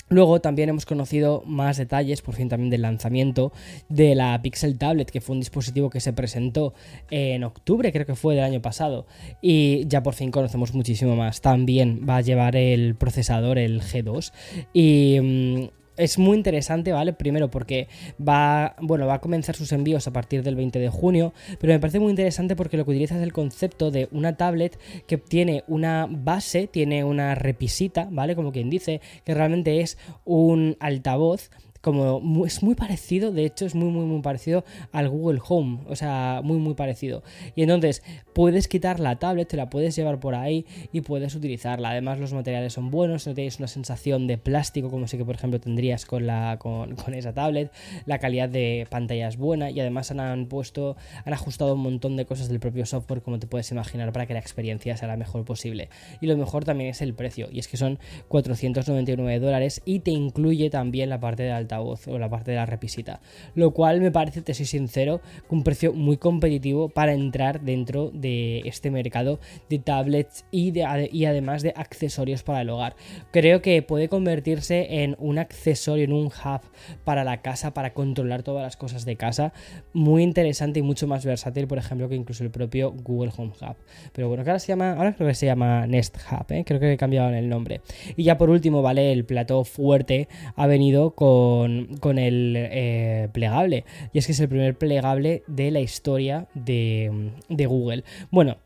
Luego 0.08 0.40
también 0.40 0.68
hemos 0.68 0.86
conocido 0.86 1.42
más 1.46 1.78
detalles, 1.78 2.22
por 2.22 2.34
fin 2.34 2.48
también 2.48 2.70
del 2.70 2.82
lanzamiento 2.82 3.52
de 3.88 4.14
la 4.14 4.40
Pixel 4.40 4.78
Tablet, 4.78 5.10
que 5.10 5.20
fue 5.20 5.34
un 5.34 5.40
dispositivo 5.40 5.90
que 5.90 6.00
se 6.00 6.12
presentó 6.12 6.74
en 7.10 7.42
octubre, 7.42 7.92
creo 7.92 8.06
que 8.06 8.14
fue 8.14 8.36
del 8.36 8.44
año 8.44 8.62
pasado, 8.62 9.06
y 9.42 9.86
ya 9.88 10.02
por 10.02 10.14
fin 10.14 10.30
conocemos 10.30 10.74
muchísimo 10.74 11.16
más. 11.16 11.40
También 11.40 12.06
va 12.08 12.18
a 12.18 12.20
llevar 12.20 12.54
el 12.54 12.94
procesador, 12.94 13.58
el 13.58 13.82
G2, 13.82 14.32
y 14.72 15.18
mm, 15.20 15.85
es 15.96 16.18
muy 16.18 16.36
interesante, 16.36 16.92
¿vale? 16.92 17.12
Primero 17.12 17.50
porque 17.50 17.88
va, 18.20 18.76
bueno, 18.80 19.06
va 19.06 19.14
a 19.14 19.20
comenzar 19.20 19.56
sus 19.56 19.72
envíos 19.72 20.06
a 20.06 20.12
partir 20.12 20.42
del 20.42 20.56
20 20.56 20.78
de 20.78 20.88
junio, 20.88 21.32
pero 21.60 21.72
me 21.72 21.80
parece 21.80 21.98
muy 21.98 22.10
interesante 22.10 22.56
porque 22.56 22.76
lo 22.76 22.84
que 22.84 22.92
utiliza 22.92 23.16
es 23.16 23.22
el 23.22 23.32
concepto 23.32 23.90
de 23.90 24.08
una 24.12 24.36
tablet 24.36 24.78
que 25.06 25.18
tiene 25.18 25.64
una 25.66 26.06
base, 26.08 26.66
tiene 26.66 27.04
una 27.04 27.34
repisita, 27.34 28.08
¿vale? 28.10 28.36
Como 28.36 28.52
quien 28.52 28.70
dice, 28.70 29.00
que 29.24 29.34
realmente 29.34 29.80
es 29.80 29.98
un 30.24 30.76
altavoz 30.80 31.50
como 31.86 32.44
es 32.44 32.64
muy 32.64 32.74
parecido, 32.74 33.30
de 33.30 33.44
hecho 33.44 33.64
es 33.64 33.76
muy 33.76 33.90
muy 33.90 34.06
muy 34.06 34.20
parecido 34.20 34.64
al 34.90 35.08
Google 35.08 35.38
Home, 35.46 35.82
o 35.86 35.94
sea, 35.94 36.40
muy 36.42 36.58
muy 36.58 36.74
parecido. 36.74 37.22
Y 37.54 37.62
entonces 37.62 38.02
puedes 38.32 38.66
quitar 38.66 38.98
la 38.98 39.20
tablet, 39.20 39.46
te 39.46 39.56
la 39.56 39.70
puedes 39.70 39.94
llevar 39.94 40.18
por 40.18 40.34
ahí 40.34 40.66
y 40.90 41.02
puedes 41.02 41.36
utilizarla. 41.36 41.90
Además 41.90 42.18
los 42.18 42.32
materiales 42.32 42.72
son 42.72 42.90
buenos, 42.90 43.28
no 43.28 43.34
tienes 43.34 43.60
una 43.60 43.68
sensación 43.68 44.26
de 44.26 44.36
plástico 44.36 44.90
como 44.90 45.06
sí 45.06 45.16
que 45.16 45.24
por 45.24 45.36
ejemplo 45.36 45.60
tendrías 45.60 46.06
con, 46.06 46.26
la, 46.26 46.58
con, 46.58 46.96
esa 47.14 47.32
tablet. 47.32 47.70
La 48.04 48.18
calidad 48.18 48.48
de 48.48 48.88
pantalla 48.90 49.28
es 49.28 49.36
buena 49.36 49.70
y 49.70 49.78
además 49.78 50.10
han, 50.10 50.46
puesto, 50.46 50.96
han 51.24 51.34
ajustado 51.34 51.74
un 51.74 51.82
montón 51.82 52.16
de 52.16 52.26
cosas 52.26 52.48
del 52.48 52.58
propio 52.58 52.84
software 52.84 53.22
como 53.22 53.38
te 53.38 53.46
puedes 53.46 53.70
imaginar 53.70 54.12
para 54.12 54.26
que 54.26 54.32
la 54.32 54.40
experiencia 54.40 54.96
sea 54.96 55.06
la 55.06 55.16
mejor 55.16 55.44
posible. 55.44 55.88
Y 56.20 56.26
lo 56.26 56.36
mejor 56.36 56.64
también 56.64 56.90
es 56.90 57.00
el 57.00 57.14
precio, 57.14 57.46
y 57.52 57.60
es 57.60 57.68
que 57.68 57.76
son 57.76 58.00
499 58.26 59.38
dólares 59.38 59.82
y 59.84 60.00
te 60.00 60.10
incluye 60.10 60.68
también 60.68 61.10
la 61.10 61.20
parte 61.20 61.44
de 61.44 61.52
alta 61.52 61.75
voz 61.78 62.06
o 62.08 62.18
la 62.18 62.28
parte 62.28 62.50
de 62.50 62.56
la 62.56 62.66
repisita. 62.66 63.20
Lo 63.54 63.72
cual 63.72 64.00
me 64.00 64.10
parece, 64.10 64.42
te 64.42 64.54
soy 64.54 64.66
sincero, 64.66 65.20
un 65.48 65.62
precio 65.62 65.92
muy 65.92 66.16
competitivo 66.16 66.88
para 66.88 67.12
entrar 67.12 67.60
dentro 67.60 68.10
de 68.12 68.60
este 68.64 68.90
mercado 68.90 69.40
de 69.68 69.78
tablets 69.78 70.44
y, 70.50 70.70
de, 70.70 71.08
y 71.12 71.24
además 71.24 71.62
de 71.62 71.72
accesorios 71.76 72.42
para 72.42 72.60
el 72.62 72.70
hogar. 72.70 72.96
Creo 73.30 73.62
que 73.62 73.82
puede 73.82 74.08
convertirse 74.08 75.02
en 75.02 75.16
un 75.18 75.38
accesorio, 75.38 76.04
en 76.04 76.12
un 76.12 76.26
hub 76.26 76.60
para 77.04 77.24
la 77.24 77.42
casa, 77.42 77.74
para 77.74 77.92
controlar 77.92 78.42
todas 78.42 78.62
las 78.62 78.76
cosas 78.76 79.04
de 79.04 79.16
casa. 79.16 79.52
Muy 79.92 80.22
interesante 80.22 80.80
y 80.80 80.82
mucho 80.82 81.06
más 81.06 81.24
versátil, 81.24 81.66
por 81.66 81.78
ejemplo, 81.78 82.08
que 82.08 82.14
incluso 82.14 82.44
el 82.44 82.50
propio 82.50 82.92
Google 82.92 83.32
Home 83.36 83.52
Hub. 83.60 83.76
Pero 84.12 84.28
bueno, 84.28 84.44
que 84.44 84.50
ahora 84.50 84.58
se 84.58 84.68
llama, 84.68 84.92
ahora 84.92 85.14
creo 85.14 85.28
que 85.28 85.34
se 85.34 85.46
llama 85.46 85.86
Nest 85.86 86.16
Hub, 86.30 86.46
¿eh? 86.50 86.64
creo 86.66 86.80
que 86.80 86.92
he 86.92 86.96
cambiado 86.96 87.30
el 87.30 87.48
nombre. 87.48 87.80
Y 88.16 88.24
ya 88.24 88.38
por 88.38 88.50
último, 88.50 88.82
¿vale? 88.82 89.12
El 89.12 89.24
plato 89.24 89.64
fuerte 89.64 90.28
ha 90.54 90.66
venido 90.66 91.12
con 91.12 91.65
con, 92.00 92.18
el 92.18 92.54
eh, 92.56 93.28
plegable. 93.32 93.84
Y 94.12 94.18
es 94.18 94.26
que 94.26 94.32
es 94.32 94.40
el 94.40 94.48
primer 94.48 94.76
plegable 94.76 95.42
de 95.46 95.70
la 95.70 95.80
historia 95.80 96.48
de, 96.54 97.30
de 97.48 97.66
Google. 97.66 98.04
Bueno, 98.30 98.58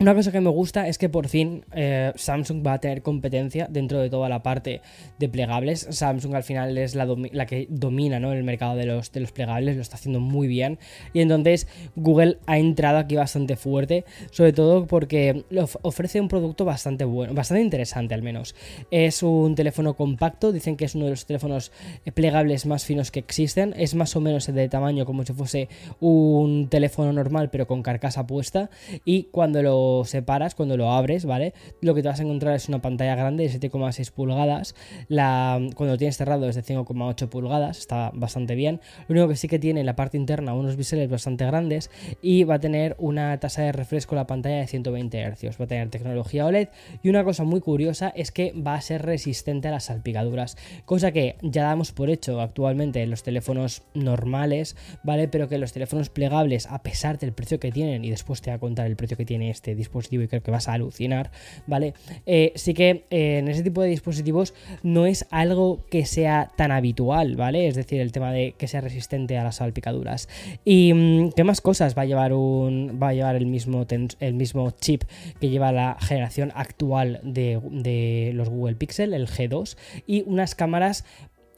una 0.00 0.14
cosa 0.14 0.32
que 0.32 0.40
me 0.40 0.48
gusta 0.48 0.88
es 0.88 0.96
que 0.96 1.10
por 1.10 1.28
fin 1.28 1.62
eh, 1.74 2.12
Samsung 2.16 2.66
va 2.66 2.72
a 2.72 2.80
tener 2.80 3.02
competencia 3.02 3.68
dentro 3.70 3.98
de 3.98 4.08
toda 4.08 4.30
la 4.30 4.42
parte 4.42 4.80
de 5.18 5.28
plegables. 5.28 5.86
Samsung 5.90 6.34
al 6.34 6.42
final 6.42 6.78
es 6.78 6.94
la, 6.94 7.06
que 7.46 7.66
domina 7.68 8.18
¿no? 8.18 8.32
el 8.32 8.42
mercado 8.42 8.76
de 8.76 8.86
los, 8.86 9.12
de 9.12 9.20
los 9.20 9.30
plegables, 9.30 9.76
lo 9.76 9.82
está 9.82 9.96
haciendo 9.96 10.18
muy 10.18 10.48
bien. 10.48 10.78
Y 11.12 11.20
entonces 11.20 11.68
Google 11.96 12.38
ha 12.46 12.56
entrado 12.56 12.96
aquí 12.96 13.14
bastante 13.14 13.56
fuerte, 13.56 14.06
sobre 14.30 14.54
todo 14.54 14.86
porque 14.86 15.44
ofrece 15.82 16.18
un 16.18 16.28
producto 16.28 16.64
bastante 16.64 17.04
bueno, 17.04 17.34
bastante 17.34 17.62
interesante 17.62 18.14
al 18.14 18.22
menos. 18.22 18.54
Es 18.90 19.22
un 19.22 19.54
teléfono 19.54 19.96
compacto, 19.96 20.50
dicen 20.50 20.78
que 20.78 20.86
es 20.86 20.94
uno 20.94 21.04
de 21.04 21.10
los 21.10 21.26
teléfonos 21.26 21.72
plegables 22.14 22.64
más 22.64 22.86
finos 22.86 23.10
que 23.10 23.18
existen. 23.18 23.74
Es 23.76 23.94
más 23.94 24.16
o 24.16 24.22
menos 24.22 24.46
de 24.46 24.68
tamaño 24.70 25.04
como 25.04 25.26
si 25.26 25.34
fuese 25.34 25.68
un 26.00 26.68
teléfono 26.70 27.12
normal 27.12 27.50
pero 27.50 27.66
con 27.66 27.82
carcasa 27.82 28.26
puesta. 28.26 28.70
Y 29.04 29.24
cuando 29.24 29.62
lo 29.62 29.89
separas, 30.04 30.54
cuando 30.54 30.76
lo 30.76 30.90
abres, 30.92 31.24
¿vale? 31.24 31.54
Lo 31.80 31.94
que 31.94 32.02
te 32.02 32.08
vas 32.08 32.20
a 32.20 32.22
encontrar 32.22 32.54
es 32.54 32.68
una 32.68 32.82
pantalla 32.82 33.14
grande 33.14 33.48
de 33.48 33.60
7,6 33.60 34.10
pulgadas. 34.10 34.74
Cuando 35.08 35.92
lo 35.92 35.98
tienes 35.98 36.16
cerrado 36.16 36.48
es 36.48 36.56
de 36.56 36.62
5,8 36.62 37.28
pulgadas, 37.28 37.78
está 37.78 38.10
bastante 38.14 38.54
bien. 38.54 38.80
Lo 39.08 39.14
único 39.14 39.28
que 39.28 39.36
sí 39.36 39.48
que 39.48 39.58
tiene 39.58 39.80
en 39.80 39.86
la 39.86 39.96
parte 39.96 40.16
interna 40.16 40.54
unos 40.54 40.76
biseles 40.76 41.08
bastante 41.10 41.44
grandes 41.46 41.90
y 42.22 42.44
va 42.44 42.56
a 42.56 42.60
tener 42.60 42.96
una 42.98 43.38
tasa 43.38 43.62
de 43.62 43.72
refresco 43.72 44.14
la 44.14 44.26
pantalla 44.26 44.56
de 44.56 44.66
120 44.66 45.32
Hz. 45.32 45.60
Va 45.60 45.64
a 45.64 45.68
tener 45.68 45.88
tecnología 45.90 46.46
OLED 46.46 46.68
y 47.02 47.08
una 47.08 47.24
cosa 47.24 47.44
muy 47.44 47.60
curiosa 47.60 48.12
es 48.14 48.30
que 48.30 48.52
va 48.52 48.74
a 48.74 48.80
ser 48.80 49.02
resistente 49.02 49.68
a 49.68 49.70
las 49.70 49.84
salpicaduras, 49.84 50.56
cosa 50.84 51.12
que 51.12 51.36
ya 51.42 51.64
damos 51.64 51.92
por 51.92 52.10
hecho 52.10 52.40
actualmente 52.40 53.02
en 53.02 53.10
los 53.10 53.22
teléfonos 53.22 53.82
normales, 53.94 54.76
¿vale? 55.02 55.28
Pero 55.28 55.48
que 55.48 55.58
los 55.58 55.72
teléfonos 55.72 56.10
plegables, 56.10 56.66
a 56.66 56.82
pesar 56.82 57.18
del 57.18 57.32
precio 57.32 57.60
que 57.60 57.72
tienen, 57.72 58.04
y 58.04 58.10
después 58.10 58.40
te 58.40 58.50
voy 58.50 58.56
a 58.56 58.60
contar 58.60 58.86
el 58.86 58.96
precio 58.96 59.16
que 59.16 59.24
tiene 59.24 59.50
este 59.50 59.74
dispositivo 59.80 60.22
y 60.22 60.28
creo 60.28 60.42
que 60.42 60.50
vas 60.50 60.68
a 60.68 60.74
alucinar, 60.74 61.30
¿vale? 61.66 61.94
Eh, 62.26 62.52
sí 62.54 62.74
que 62.74 63.04
eh, 63.10 63.38
en 63.38 63.48
ese 63.48 63.62
tipo 63.62 63.82
de 63.82 63.88
dispositivos 63.88 64.54
no 64.82 65.06
es 65.06 65.26
algo 65.30 65.84
que 65.90 66.06
sea 66.06 66.50
tan 66.56 66.70
habitual, 66.70 67.36
¿vale? 67.36 67.66
Es 67.66 67.74
decir, 67.74 68.00
el 68.00 68.12
tema 68.12 68.32
de 68.32 68.54
que 68.56 68.68
sea 68.68 68.80
resistente 68.80 69.36
a 69.38 69.44
las 69.44 69.56
salpicaduras. 69.56 70.28
¿Y 70.64 70.92
mm, 70.94 71.32
qué 71.32 71.44
más 71.44 71.60
cosas 71.60 71.96
va 71.96 72.02
a 72.02 72.06
llevar 72.06 72.32
un 72.32 72.98
va 73.02 73.08
a 73.08 73.14
llevar 73.14 73.36
el 73.36 73.46
mismo, 73.46 73.86
el 73.90 74.34
mismo 74.34 74.70
chip 74.70 75.04
que 75.40 75.48
lleva 75.48 75.72
la 75.72 75.96
generación 76.00 76.52
actual 76.54 77.20
de, 77.22 77.60
de 77.70 78.32
los 78.34 78.48
Google 78.48 78.76
Pixel, 78.76 79.14
el 79.14 79.26
G2, 79.26 79.76
y 80.06 80.22
unas 80.26 80.54
cámaras 80.54 81.04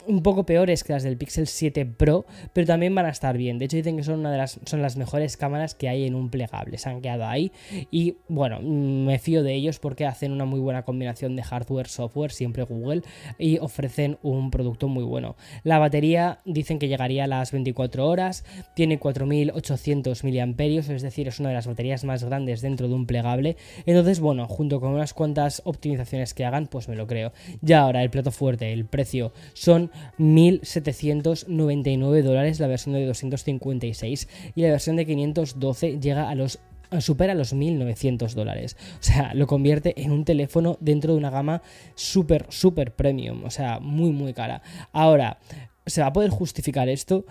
un 0.06 0.23
poco 0.23 0.44
peores 0.44 0.85
que 0.85 0.92
las 0.92 1.02
del 1.02 1.16
Pixel 1.16 1.47
7 1.47 1.87
Pro, 1.87 2.26
pero 2.52 2.66
también 2.66 2.94
van 2.94 3.06
a 3.06 3.11
estar 3.11 3.37
bien. 3.37 3.59
De 3.59 3.66
hecho, 3.66 3.76
dicen 3.76 3.97
que 3.97 4.04
son 4.04 4.21
una 4.21 4.30
de 4.30 4.38
las, 4.38 4.61
son 4.64 4.82
las 4.82 4.97
mejores 4.97 5.37
cámaras 5.37 5.75
que 5.75 5.88
hay 5.88 6.04
en 6.04 6.14
un 6.14 6.30
plegable. 6.30 6.78
Se 6.78 6.88
han 6.88 7.00
quedado 7.00 7.26
ahí. 7.26 7.52
Y 7.90 8.16
bueno, 8.28 8.61
mm, 8.61 9.06
me 9.06 9.18
fío 9.18 9.42
de 9.42 9.54
ellos 9.54 9.78
porque 9.78 10.06
hacen 10.06 10.32
una 10.32 10.44
muy 10.44 10.61
buena 10.61 10.85
combinación 10.85 11.37
de 11.37 11.42
hardware, 11.42 11.88
software, 11.88 12.32
siempre 12.32 12.64
Google, 12.64 13.02
y 13.38 13.59
ofrecen 13.59 14.18
un 14.23 14.50
producto 14.50 14.88
muy 14.88 15.04
bueno. 15.04 15.37
La 15.62 15.78
batería 15.78 16.40
dicen 16.44 16.78
que 16.78 16.88
llegaría 16.88 17.25
a 17.25 17.26
las 17.28 17.52
24 17.52 18.06
horas, 18.06 18.44
tiene 18.75 18.99
4800 18.99 20.25
mAh, 20.25 20.32
es 20.59 21.02
decir, 21.02 21.28
es 21.28 21.40
una 21.40 21.50
de 21.50 21.54
las 21.54 21.66
baterías 21.66 22.04
más 22.04 22.25
grandes 22.25 22.61
dentro 22.61 22.88
de 22.88 22.94
un 22.94 23.06
plegable. 23.06 23.56
Entonces, 23.87 24.21
bueno, 24.21 24.49
junto 24.49 24.80
con 24.80 24.92
unas 24.92 25.14
cuantas 25.14 25.62
optimizaciones 25.64 26.35
que 26.35 26.44
hagan, 26.44 26.66
pues 26.66 26.88
me 26.88 26.97
lo 26.97 27.06
creo. 27.06 27.32
Ya 27.61 27.80
ahora, 27.80 28.02
el 28.02 28.11
plato 28.11 28.30
fuerte, 28.30 28.73
el 28.73 28.85
precio, 28.85 29.32
son 29.54 29.91
1.799 30.18 32.22
dólares 32.22 32.61
la 32.61 32.66
versión 32.66 32.94
de 32.94 33.06
256 33.06 34.28
y 34.54 34.62
la 34.62 34.70
versión 34.70 34.96
de 34.96 35.06
512 35.06 36.00
llega 36.00 36.28
a 36.28 36.34
los 36.34 36.61
supera 37.00 37.34
los 37.34 37.54
1.900 37.54 38.34
dólares. 38.34 38.76
O 39.00 39.02
sea, 39.02 39.32
lo 39.34 39.46
convierte 39.46 40.00
en 40.02 40.12
un 40.12 40.25
teléfono 40.25 40.76
dentro 40.80 41.12
de 41.12 41.18
una 41.18 41.30
gama 41.30 41.62
súper, 41.94 42.46
súper 42.50 42.94
premium. 42.94 43.44
O 43.44 43.50
sea, 43.50 43.80
muy, 43.80 44.11
muy 44.11 44.34
cara. 44.34 44.62
Ahora, 44.92 45.38
¿se 45.87 46.02
va 46.02 46.08
a 46.08 46.12
poder 46.12 46.30
justificar 46.30 46.88
esto? 46.88 47.25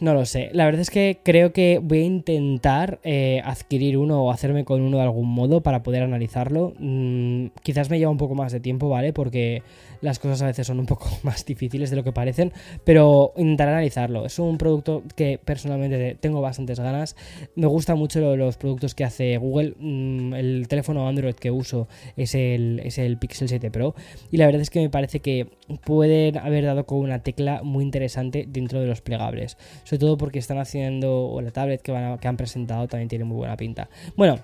No 0.00 0.14
lo 0.14 0.24
sé. 0.24 0.48
La 0.52 0.64
verdad 0.64 0.80
es 0.80 0.90
que 0.90 1.20
creo 1.22 1.52
que 1.52 1.78
voy 1.82 1.98
a 1.98 2.04
intentar 2.04 3.00
eh, 3.02 3.42
adquirir 3.44 3.98
uno 3.98 4.22
o 4.22 4.30
hacerme 4.30 4.64
con 4.64 4.80
uno 4.80 4.96
de 4.96 5.02
algún 5.02 5.28
modo 5.28 5.62
para 5.62 5.82
poder 5.82 6.02
analizarlo. 6.02 6.72
Mm, 6.78 7.46
quizás 7.62 7.90
me 7.90 7.98
lleva 7.98 8.10
un 8.10 8.16
poco 8.16 8.34
más 8.34 8.52
de 8.52 8.60
tiempo, 8.60 8.88
¿vale? 8.88 9.12
Porque 9.12 9.62
las 10.00 10.18
cosas 10.18 10.42
a 10.42 10.46
veces 10.46 10.66
son 10.66 10.78
un 10.78 10.86
poco 10.86 11.08
más 11.22 11.44
difíciles 11.44 11.90
de 11.90 11.96
lo 11.96 12.04
que 12.04 12.12
parecen, 12.12 12.52
pero 12.84 13.32
intentaré 13.36 13.72
analizarlo. 13.72 14.26
Es 14.26 14.38
un 14.38 14.58
producto 14.58 15.02
que 15.16 15.38
personalmente 15.42 16.16
tengo 16.20 16.40
bastantes 16.40 16.80
ganas. 16.80 17.16
Me 17.54 17.66
gusta 17.66 17.94
mucho 17.94 18.36
los 18.36 18.56
productos 18.56 18.94
que 18.94 19.04
hace 19.04 19.36
Google. 19.36 19.74
Mm, 19.78 20.34
el 20.34 20.68
teléfono 20.68 21.08
Android 21.08 21.34
que 21.34 21.50
uso 21.50 21.88
es 22.16 22.34
el, 22.34 22.80
es 22.84 22.98
el 22.98 23.18
Pixel 23.18 23.48
7 23.48 23.70
Pro 23.70 23.94
y 24.30 24.36
la 24.36 24.46
verdad 24.46 24.62
es 24.62 24.70
que 24.70 24.80
me 24.80 24.90
parece 24.90 25.20
que 25.20 25.48
pueden 25.84 26.38
haber 26.38 26.64
dado 26.64 26.86
con 26.86 26.98
una 26.98 27.22
tecla 27.22 27.62
muy 27.62 27.84
interesante 27.84 28.46
dentro 28.48 28.80
de 28.80 28.86
los 28.86 29.00
plegables. 29.00 29.56
Sobre 29.84 29.98
todo 29.98 30.18
porque 30.18 30.38
están 30.38 30.58
haciendo, 30.58 31.28
o 31.28 31.40
la 31.40 31.50
tablet 31.50 31.82
que, 31.82 31.92
van 31.92 32.18
que 32.18 32.28
han 32.28 32.36
presentado 32.36 32.88
también 32.88 33.08
tiene 33.08 33.24
muy 33.24 33.36
buena 33.36 33.56
pinta. 33.56 33.88
Bueno, 34.16 34.38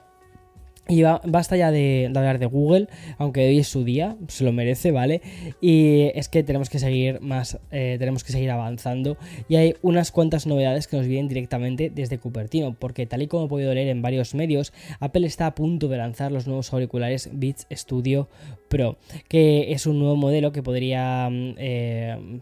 y 0.87 1.03
basta 1.03 1.57
ya 1.57 1.71
de, 1.71 2.13
hablar 2.15 2.39
de 2.39 2.45
Google, 2.45 2.89
aunque 3.17 3.49
hoy 3.49 3.59
es 3.59 3.69
su 3.69 3.85
día, 3.85 4.17
se 4.29 4.45
lo 4.45 4.53
merece, 4.53 4.91
¿vale? 4.91 5.23
Y 5.63 6.11
es 6.15 6.29
que 6.29 6.43
tenemos 6.43 6.69
que 6.69 6.79
seguir 6.79 7.23
más, 7.23 7.59
eh, 7.71 7.97
tenemos 7.99 8.23
que 8.23 8.33
seguir 8.33 8.51
avanzando. 8.51 9.17
Y 9.49 9.57
hay 9.57 9.77
unas 9.81 10.13
cuantas 10.13 10.47
novedades 10.47 10.87
que 10.87 10.99
nos 10.99 11.07
vienen 11.07 11.29
directamente 11.29 11.91
desde 11.91 12.19
Cupertino, 12.19 12.75
porque 12.79 13.07
tal 13.07 13.23
y 13.23 13.29
como 13.29 13.47
he 13.47 13.49
podido 13.49 13.73
leer 13.73 13.89
en 13.89 14.03
varios 14.03 14.35
medios, 14.35 14.75
Apple 15.01 15.27
está 15.27 15.47
a 15.47 15.55
punto 15.55 15.89
de 15.89 15.97
lanzar 15.97 16.33
los 16.33 16.47
nuevos 16.47 16.71
auriculares 16.73 17.31
Beats 17.33 17.67
Studio 17.73 18.29
Pro, 18.69 18.99
que 19.29 19.73
es 19.73 19.87
un 19.87 19.99
nuevo 19.99 20.17
modelo 20.17 20.53
que 20.53 20.63
podría 20.63 21.31
mm, 21.31 21.55
eh, 21.57 22.41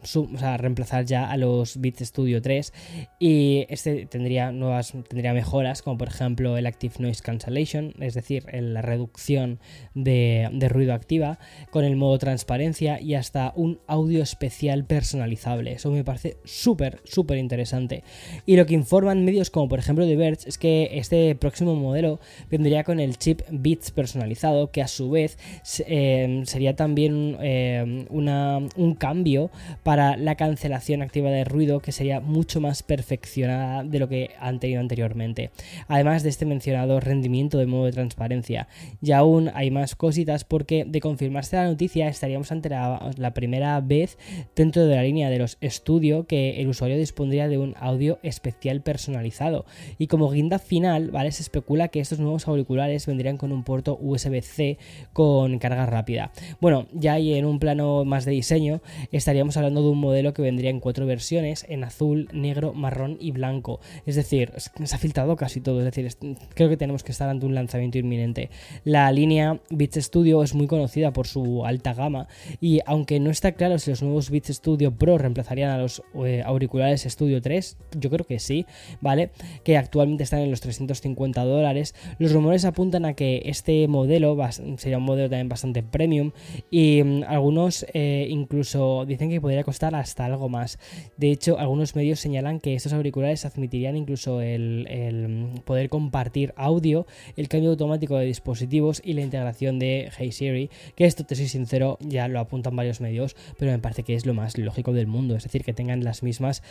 reemplazar 0.58 1.04
ya 1.04 1.30
a 1.30 1.37
los 1.37 1.80
Beats 1.80 2.08
Studio 2.08 2.42
3. 2.42 2.72
Y 3.20 3.66
este 3.68 4.06
tendría 4.06 4.50
nuevas, 4.50 4.94
tendría 5.08 5.32
mejoras, 5.32 5.82
como 5.82 5.96
por 5.96 6.08
ejemplo 6.08 6.56
el 6.56 6.66
Active 6.66 6.94
Noise 6.99 7.22
Cancellation, 7.22 7.94
es 8.00 8.14
decir, 8.14 8.31
en 8.48 8.74
la 8.74 8.82
reducción 8.82 9.58
de, 9.94 10.48
ruido 10.68 10.94
activa, 10.94 11.38
con 11.70 11.84
el 11.84 11.96
modo 11.96 12.18
transparencia 12.18 13.00
y 13.00 13.14
hasta 13.14 13.52
un 13.56 13.80
audio 13.86 14.22
especial 14.22 14.84
personalizable. 14.84 15.72
Eso 15.72 15.90
me 15.90 16.04
parece 16.04 16.36
súper, 16.44 17.00
súper 17.04 17.38
interesante. 17.38 18.04
Y 18.46 18.56
lo 18.56 18.66
que 18.66 18.74
informan 18.74 19.24
medios 19.24 19.50
como 19.50 19.68
por 19.68 19.78
ejemplo 19.78 20.06
The 20.06 20.16
Verge 20.16 20.48
es 20.48 20.58
que 20.58 20.90
este 20.92 21.34
próximo 21.34 21.74
modelo 21.74 22.20
vendría 22.50 22.84
con 22.84 23.00
el 23.00 23.18
chip 23.18 23.42
Beats 23.50 23.90
personalizado, 23.90 24.70
que 24.70 24.82
a 24.82 24.88
su 24.88 25.10
vez 25.10 25.38
eh, 25.86 26.42
sería 26.46 26.76
también 26.76 27.36
eh, 27.40 28.06
un 28.10 28.94
cambio 28.98 29.50
para 29.82 30.16
la 30.16 30.36
cancelación 30.36 31.02
activa 31.02 31.30
de 31.30 31.45
ruido, 31.45 31.80
que 31.80 31.92
sería 31.92 32.21
mucho 32.21 32.60
más 32.60 32.82
perfeccionada 32.82 33.84
de 33.84 33.99
lo 33.99 34.08
que 34.08 34.30
han 34.38 34.60
tenido 34.60 34.80
anteriormente. 34.80 35.50
Además 35.88 36.23
de 36.23 36.28
este 36.28 36.47
mencionado 36.47 37.00
rendimiento 37.00 37.58
de 37.58 37.66
modo 37.66 37.86
de 37.86 37.92
transparencia, 37.92 38.22
y 39.00 39.13
aún 39.13 39.50
hay 39.54 39.71
más 39.71 39.97
cositas 39.97 40.45
porque 40.45 40.85
de 40.85 41.00
confirmarse 41.00 41.56
la 41.56 41.65
noticia 41.65 42.08
estaríamos 42.08 42.52
ante 42.52 42.69
la, 42.69 43.32
primera 43.35 43.80
vez 43.80 44.19
dentro 44.54 44.87
de 44.87 44.95
la 44.95 45.02
línea 45.02 45.30
de 45.30 45.39
los 45.39 45.56
estudio 45.61 46.26
que 46.26 46.61
el 46.61 46.69
usuario 46.69 46.97
dispondría 46.97 47.49
de 47.49 47.58
un 47.58 47.75
audio 47.78 48.19
especial 48.23 48.82
personalizado. 48.82 49.65
Y 49.99 50.06
como 50.06 50.30
guinda 50.30 50.58
final, 50.58 51.11
¿vale? 51.11 51.32
Se 51.32 51.43
especula 51.43 51.89
que 51.89 52.00
estos 52.00 52.21
nuevos 52.21 52.47
auriculares 52.47 53.06
vendrían 53.06 53.37
con 53.37 53.52
un 53.52 53.65
puerto 53.65 53.99
USB-C 54.00 54.78
con 55.13 55.58
carga 55.58 55.87
rápida. 55.87 56.32
Bueno, 56.61 56.87
ya 56.93 57.15
ahí 57.15 57.35
en 57.35 57.45
un 57.45 57.58
plano 57.58 58.04
más 58.04 58.25
de 58.25 58.32
diseño, 58.32 58.80
estaríamos 59.11 59.56
hablando 59.56 59.82
de 59.82 59.89
un 59.89 59.99
modelo 59.99 60.35
que 60.35 60.43
vendría 60.43 60.71
en 60.71 60.80
cuatro 60.80 61.06
versiones, 61.06 61.65
en 61.69 61.85
azul, 61.85 62.28
negro, 62.32 62.73
marrón 62.75 63.17
y 63.21 63.32
blanco. 63.32 63.80
Es 64.06 64.17
decir, 64.17 64.52
se 64.56 64.95
ha 64.95 64.99
filtrado 64.99 65.37
casi 65.37 65.61
todo. 65.61 65.78
Es 65.80 65.85
decir, 65.85 66.08
creo 66.54 66.69
que 66.69 66.76
tenemos 66.76 67.02
que 67.02 67.13
estar 67.13 67.28
ante 67.28 67.47
un 67.47 67.54
lanzamiento 67.54 67.99
inminente 67.99 68.11
la 68.84 69.10
línea 69.12 69.60
Beats 69.70 69.96
Studio 69.96 70.42
es 70.42 70.54
muy 70.54 70.66
conocida 70.66 71.12
por 71.12 71.26
su 71.26 71.64
alta 71.64 71.94
gama 71.94 72.28
y 72.60 72.80
aunque 72.86 73.20
no 73.20 73.30
está 73.30 73.52
claro 73.52 73.78
si 73.78 73.90
los 73.90 74.02
nuevos 74.02 74.30
Beats 74.30 74.48
Studio 74.48 74.92
Pro 74.92 75.18
reemplazarían 75.18 75.70
a 75.70 75.78
los 75.78 76.02
eh, 76.25 76.42
auriculares 76.44 77.02
Studio 77.02 77.40
3, 77.40 77.76
yo 77.98 78.10
creo 78.10 78.26
que 78.26 78.38
sí, 78.38 78.66
¿vale? 79.00 79.30
Que 79.64 79.76
actualmente 79.76 80.25
están 80.25 80.40
en 80.40 80.50
los 80.50 80.60
350 80.60 81.44
dólares. 81.44 81.94
Los 82.18 82.32
rumores 82.32 82.64
apuntan 82.64 83.04
a 83.04 83.14
que 83.14 83.42
este 83.46 83.88
modelo 83.88 84.36
sería 84.76 84.98
un 84.98 85.04
modelo 85.04 85.28
también 85.28 85.48
bastante 85.48 85.82
premium 85.82 86.32
y 86.70 87.02
mm, 87.02 87.25
algunos 87.26 87.86
eh, 87.94 88.26
incluso 88.30 89.04
dicen 89.06 89.30
que 89.30 89.40
podría 89.40 89.64
costar 89.64 89.94
hasta 89.94 90.25
algo 90.25 90.48
más. 90.48 90.78
De 91.16 91.30
hecho, 91.30 91.58
algunos 91.58 91.94
medios 91.96 92.20
señalan 92.20 92.60
que 92.60 92.75
estos 92.75 92.92
auriculares 92.92 93.44
admitirían 93.44 93.96
incluso 93.96 94.40
el, 94.40 94.86
mm, 94.88 95.60
poder 95.60 95.88
compartir 95.88 96.52
audio, 96.56 97.06
el 97.36 97.48
cambio 97.48 97.70
automático 97.70 98.01
de 98.02 98.26
dispositivos 98.26 99.00
y 99.04 99.15
la 99.15 99.21
integración 99.21 99.78
de 99.78 100.10
Hey 100.17 100.32
Siri, 100.32 100.71
que 100.97 101.04
esto 101.04 101.25
te 101.25 101.36
soy 101.36 101.49
sincero, 101.49 101.99
ya 102.00 102.28
lo 102.28 102.41
apuntan 102.41 102.76
varios 102.76 103.00
medios, 103.00 103.36
pero 103.58 103.71
me 103.71 103.78
parece 103.78 104.02
que 104.02 104.15
es 104.15 104.26
lo 104.26 104.34
más 104.34 104.58
lógico 104.58 104.93
del 104.93 105.06
mundo, 105.06 105.36
es 105.36 105.45
decir, 105.45 105.65
que 105.65 105.73
tengan 105.73 106.04
las 106.04 106.23
mismas 106.23 106.62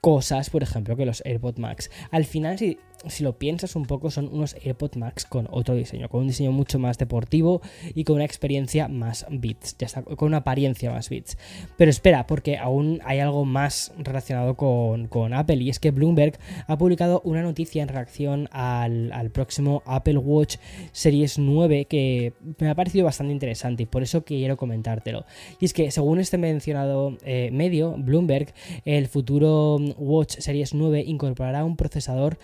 cosas, 0.00 0.50
por 0.50 0.62
ejemplo, 0.62 0.96
que 0.96 1.06
los 1.06 1.22
AirPod 1.24 1.58
Max. 1.58 1.90
Al 2.10 2.24
final, 2.24 2.58
si 2.58 2.78
si 3.06 3.22
lo 3.22 3.38
piensas 3.38 3.76
un 3.76 3.86
poco, 3.86 4.10
son 4.10 4.28
unos 4.32 4.54
AirPod 4.64 4.96
Max 4.96 5.24
con 5.24 5.48
otro 5.50 5.74
diseño, 5.74 6.08
con 6.08 6.22
un 6.22 6.28
diseño 6.28 6.52
mucho 6.52 6.78
más 6.78 6.98
deportivo 6.98 7.60
y 7.94 8.04
con 8.04 8.16
una 8.16 8.24
experiencia 8.24 8.88
más 8.88 9.26
bits, 9.30 9.76
ya 9.78 9.86
está, 9.86 10.02
con 10.02 10.28
una 10.28 10.38
apariencia 10.38 10.90
más 10.90 11.08
bits. 11.08 11.38
Pero 11.76 11.90
espera, 11.90 12.26
porque 12.26 12.58
aún 12.58 13.00
hay 13.04 13.20
algo 13.20 13.44
más 13.44 13.92
relacionado 13.98 14.54
con, 14.54 15.08
Apple 15.32 15.56
y 15.56 15.68
es 15.68 15.78
que 15.78 15.90
Bloomberg 15.90 16.38
ha 16.66 16.78
publicado 16.78 17.20
una 17.24 17.42
noticia 17.42 17.82
en 17.82 17.88
reacción 17.88 18.48
al, 18.52 19.30
próximo 19.32 19.82
Apple 19.84 20.16
Watch 20.18 20.56
Series 20.92 21.38
9 21.38 21.84
que 21.84 22.32
me 22.58 22.70
ha 22.70 22.74
parecido 22.74 23.04
bastante 23.04 23.32
interesante 23.32 23.82
y 23.82 23.86
por 23.86 24.02
eso 24.02 24.24
quiero 24.24 24.56
comentártelo. 24.56 25.24
Y 25.60 25.66
es 25.66 25.72
que 25.72 25.90
según 25.90 26.18
este 26.18 26.38
mencionado 26.38 27.16
eh, 27.24 27.50
medio, 27.52 27.94
Bloomberg, 27.98 28.52
el 28.84 29.08
futuro 29.08 29.76
Watch 29.98 30.38
Series 30.38 30.72
9 30.74 31.04
incorporará 31.06 31.64
un 31.64 31.76
procesador 31.76 32.38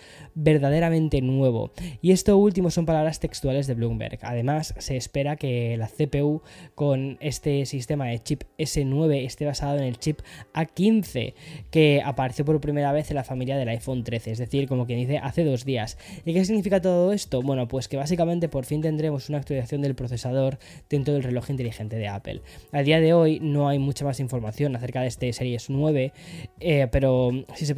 verdaderamente 0.45 1.21
nuevo. 1.23 1.71
Y 2.03 2.11
esto 2.11 2.37
último 2.37 2.69
son 2.69 2.85
palabras 2.85 3.19
textuales 3.19 3.65
de 3.65 3.73
Bloomberg. 3.73 4.19
Además, 4.21 4.75
se 4.77 4.95
espera 4.95 5.37
que 5.37 5.75
la 5.75 5.87
CPU 5.87 6.43
con 6.75 7.17
este 7.19 7.65
sistema 7.65 8.05
de 8.05 8.21
chip 8.21 8.43
S9 8.59 9.25
esté 9.25 9.45
basado 9.45 9.79
en 9.79 9.85
el 9.85 9.97
chip 9.97 10.19
A15, 10.53 11.33
que 11.71 12.03
apareció 12.05 12.45
por 12.45 12.61
primera 12.61 12.91
vez 12.91 13.09
en 13.09 13.15
la 13.15 13.23
familia 13.23 13.57
del 13.57 13.69
iPhone 13.69 14.03
13, 14.03 14.31
es 14.31 14.37
decir, 14.37 14.67
como 14.67 14.85
quien 14.85 14.99
dice, 14.99 15.17
hace 15.17 15.43
dos 15.43 15.65
días. 15.65 15.97
¿Y 16.25 16.33
qué 16.33 16.45
significa 16.45 16.79
todo 16.79 17.11
esto? 17.11 17.41
Bueno, 17.41 17.67
pues 17.67 17.87
que 17.87 17.97
básicamente 17.97 18.47
por 18.47 18.65
fin 18.65 18.81
tendremos 18.81 19.29
una 19.29 19.39
actualización 19.39 19.81
del 19.81 19.95
procesador 19.95 20.59
dentro 20.91 21.15
del 21.15 21.23
reloj 21.23 21.49
inteligente 21.49 21.95
de 21.95 22.07
Apple. 22.07 22.41
A 22.71 22.83
día 22.83 22.99
de 22.99 23.13
hoy 23.13 23.39
no 23.39 23.67
hay 23.67 23.79
mucha 23.79 24.05
más 24.05 24.19
información 24.19 24.75
acerca 24.75 25.01
de 25.01 25.07
este 25.07 25.33
Series 25.33 25.71
9, 25.71 26.13
eh, 26.59 26.87
pero 26.91 27.31
si 27.55 27.65
se, 27.65 27.75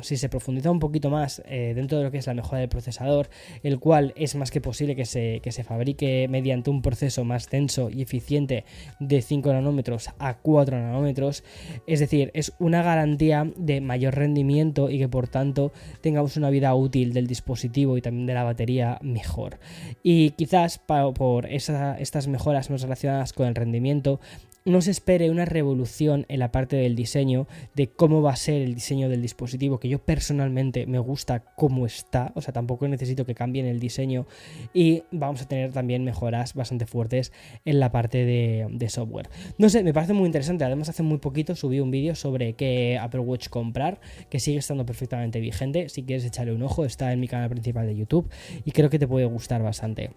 si 0.00 0.16
se, 0.16 0.28
profundiza 0.30 0.70
un 0.70 0.80
poquito 0.80 1.10
más 1.10 1.42
eh, 1.46 1.74
dentro 1.74 1.98
de 1.98 2.05
que 2.10 2.18
es 2.18 2.26
la 2.26 2.34
mejora 2.34 2.60
del 2.60 2.68
procesador, 2.68 3.28
el 3.62 3.78
cual 3.78 4.12
es 4.16 4.34
más 4.34 4.50
que 4.50 4.60
posible 4.60 4.96
que 4.96 5.04
se, 5.04 5.40
que 5.42 5.52
se 5.52 5.64
fabrique 5.64 6.26
mediante 6.28 6.70
un 6.70 6.82
proceso 6.82 7.24
más 7.24 7.50
denso 7.50 7.90
y 7.90 8.02
eficiente 8.02 8.64
de 9.00 9.22
5 9.22 9.52
nanómetros 9.52 10.10
a 10.18 10.38
4 10.38 10.78
nanómetros. 10.78 11.44
Es 11.86 12.00
decir, 12.00 12.30
es 12.34 12.52
una 12.58 12.82
garantía 12.82 13.50
de 13.56 13.80
mayor 13.80 14.14
rendimiento 14.14 14.90
y 14.90 14.98
que 14.98 15.08
por 15.08 15.28
tanto 15.28 15.72
tengamos 16.00 16.36
una 16.36 16.50
vida 16.50 16.74
útil 16.74 17.12
del 17.12 17.26
dispositivo 17.26 17.96
y 17.96 18.02
también 18.02 18.26
de 18.26 18.34
la 18.34 18.44
batería 18.44 18.98
mejor. 19.02 19.58
Y 20.02 20.30
quizás 20.30 20.78
por 20.78 21.46
estas 21.46 22.28
mejoras 22.28 22.70
más 22.70 22.82
relacionadas 22.82 23.32
con 23.32 23.46
el 23.46 23.54
rendimiento, 23.54 24.20
no 24.66 24.80
se 24.80 24.90
espere 24.90 25.30
una 25.30 25.44
revolución 25.44 26.26
en 26.28 26.40
la 26.40 26.50
parte 26.50 26.74
del 26.74 26.96
diseño, 26.96 27.46
de 27.76 27.88
cómo 27.88 28.20
va 28.20 28.32
a 28.32 28.36
ser 28.36 28.62
el 28.62 28.74
diseño 28.74 29.08
del 29.08 29.22
dispositivo, 29.22 29.78
que 29.78 29.88
yo 29.88 30.00
personalmente 30.00 30.86
me 30.86 30.98
gusta 30.98 31.44
cómo 31.54 31.86
está, 31.98 32.32
o 32.34 32.40
sea, 32.40 32.52
tampoco 32.52 32.86
necesito 32.88 33.24
que 33.24 33.34
cambien 33.34 33.66
el 33.66 33.80
diseño 33.80 34.26
y 34.72 35.02
vamos 35.10 35.42
a 35.42 35.48
tener 35.48 35.72
también 35.72 36.04
mejoras 36.04 36.54
bastante 36.54 36.86
fuertes 36.86 37.32
en 37.64 37.80
la 37.80 37.90
parte 37.92 38.24
de, 38.24 38.66
de 38.70 38.88
software. 38.88 39.28
No 39.58 39.68
sé, 39.68 39.82
me 39.82 39.92
parece 39.92 40.12
muy 40.12 40.26
interesante, 40.26 40.64
además 40.64 40.88
hace 40.88 41.02
muy 41.02 41.18
poquito 41.18 41.54
subí 41.54 41.80
un 41.80 41.90
vídeo 41.90 42.14
sobre 42.14 42.54
qué 42.54 42.98
Apple 43.00 43.20
Watch 43.20 43.48
comprar, 43.48 44.00
que 44.28 44.40
sigue 44.40 44.58
estando 44.58 44.86
perfectamente 44.86 45.40
vigente, 45.40 45.88
si 45.88 46.02
quieres 46.02 46.24
echarle 46.24 46.52
un 46.52 46.62
ojo, 46.62 46.84
está 46.84 47.12
en 47.12 47.20
mi 47.20 47.28
canal 47.28 47.50
principal 47.50 47.86
de 47.86 47.96
YouTube 47.96 48.30
y 48.64 48.72
creo 48.72 48.90
que 48.90 48.98
te 48.98 49.08
puede 49.08 49.26
gustar 49.26 49.62
bastante. 49.62 50.10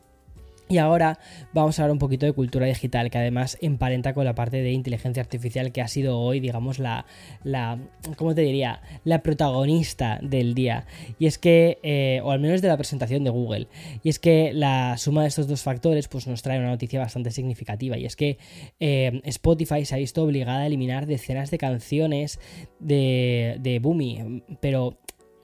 Y 0.71 0.77
ahora 0.77 1.17
vamos 1.51 1.79
a 1.79 1.81
hablar 1.81 1.93
un 1.93 1.97
poquito 1.97 2.27
de 2.27 2.33
cultura 2.33 2.67
digital, 2.67 3.09
que 3.09 3.17
además 3.17 3.57
emparenta 3.59 4.13
con 4.13 4.23
la 4.23 4.35
parte 4.35 4.61
de 4.61 4.71
inteligencia 4.71 5.19
artificial 5.19 5.71
que 5.71 5.81
ha 5.81 5.87
sido 5.87 6.19
hoy, 6.19 6.39
digamos, 6.39 6.77
la, 6.77 7.07
la 7.43 7.79
¿cómo 8.17 8.35
te 8.35 8.41
diría? 8.41 8.83
La 9.03 9.23
protagonista 9.23 10.19
del 10.21 10.53
día. 10.53 10.85
Y 11.17 11.25
es 11.25 11.39
que, 11.39 11.79
eh, 11.81 12.21
o 12.23 12.29
al 12.29 12.39
menos 12.39 12.61
de 12.61 12.67
la 12.67 12.77
presentación 12.77 13.23
de 13.23 13.31
Google. 13.31 13.67
Y 14.03 14.09
es 14.09 14.19
que 14.19 14.51
la 14.53 14.95
suma 14.99 15.23
de 15.23 15.29
estos 15.29 15.47
dos 15.47 15.63
factores, 15.63 16.07
pues 16.07 16.27
nos 16.27 16.43
trae 16.43 16.59
una 16.59 16.69
noticia 16.69 16.99
bastante 16.99 17.31
significativa. 17.31 17.97
Y 17.97 18.05
es 18.05 18.15
que 18.15 18.37
eh, 18.79 19.21
Spotify 19.23 19.85
se 19.85 19.95
ha 19.95 19.97
visto 19.97 20.23
obligada 20.23 20.59
a 20.59 20.67
eliminar 20.67 21.07
decenas 21.07 21.49
de 21.49 21.57
canciones 21.57 22.39
de, 22.79 23.57
de 23.59 23.79
Boomy. 23.79 24.43
Pero 24.61 24.99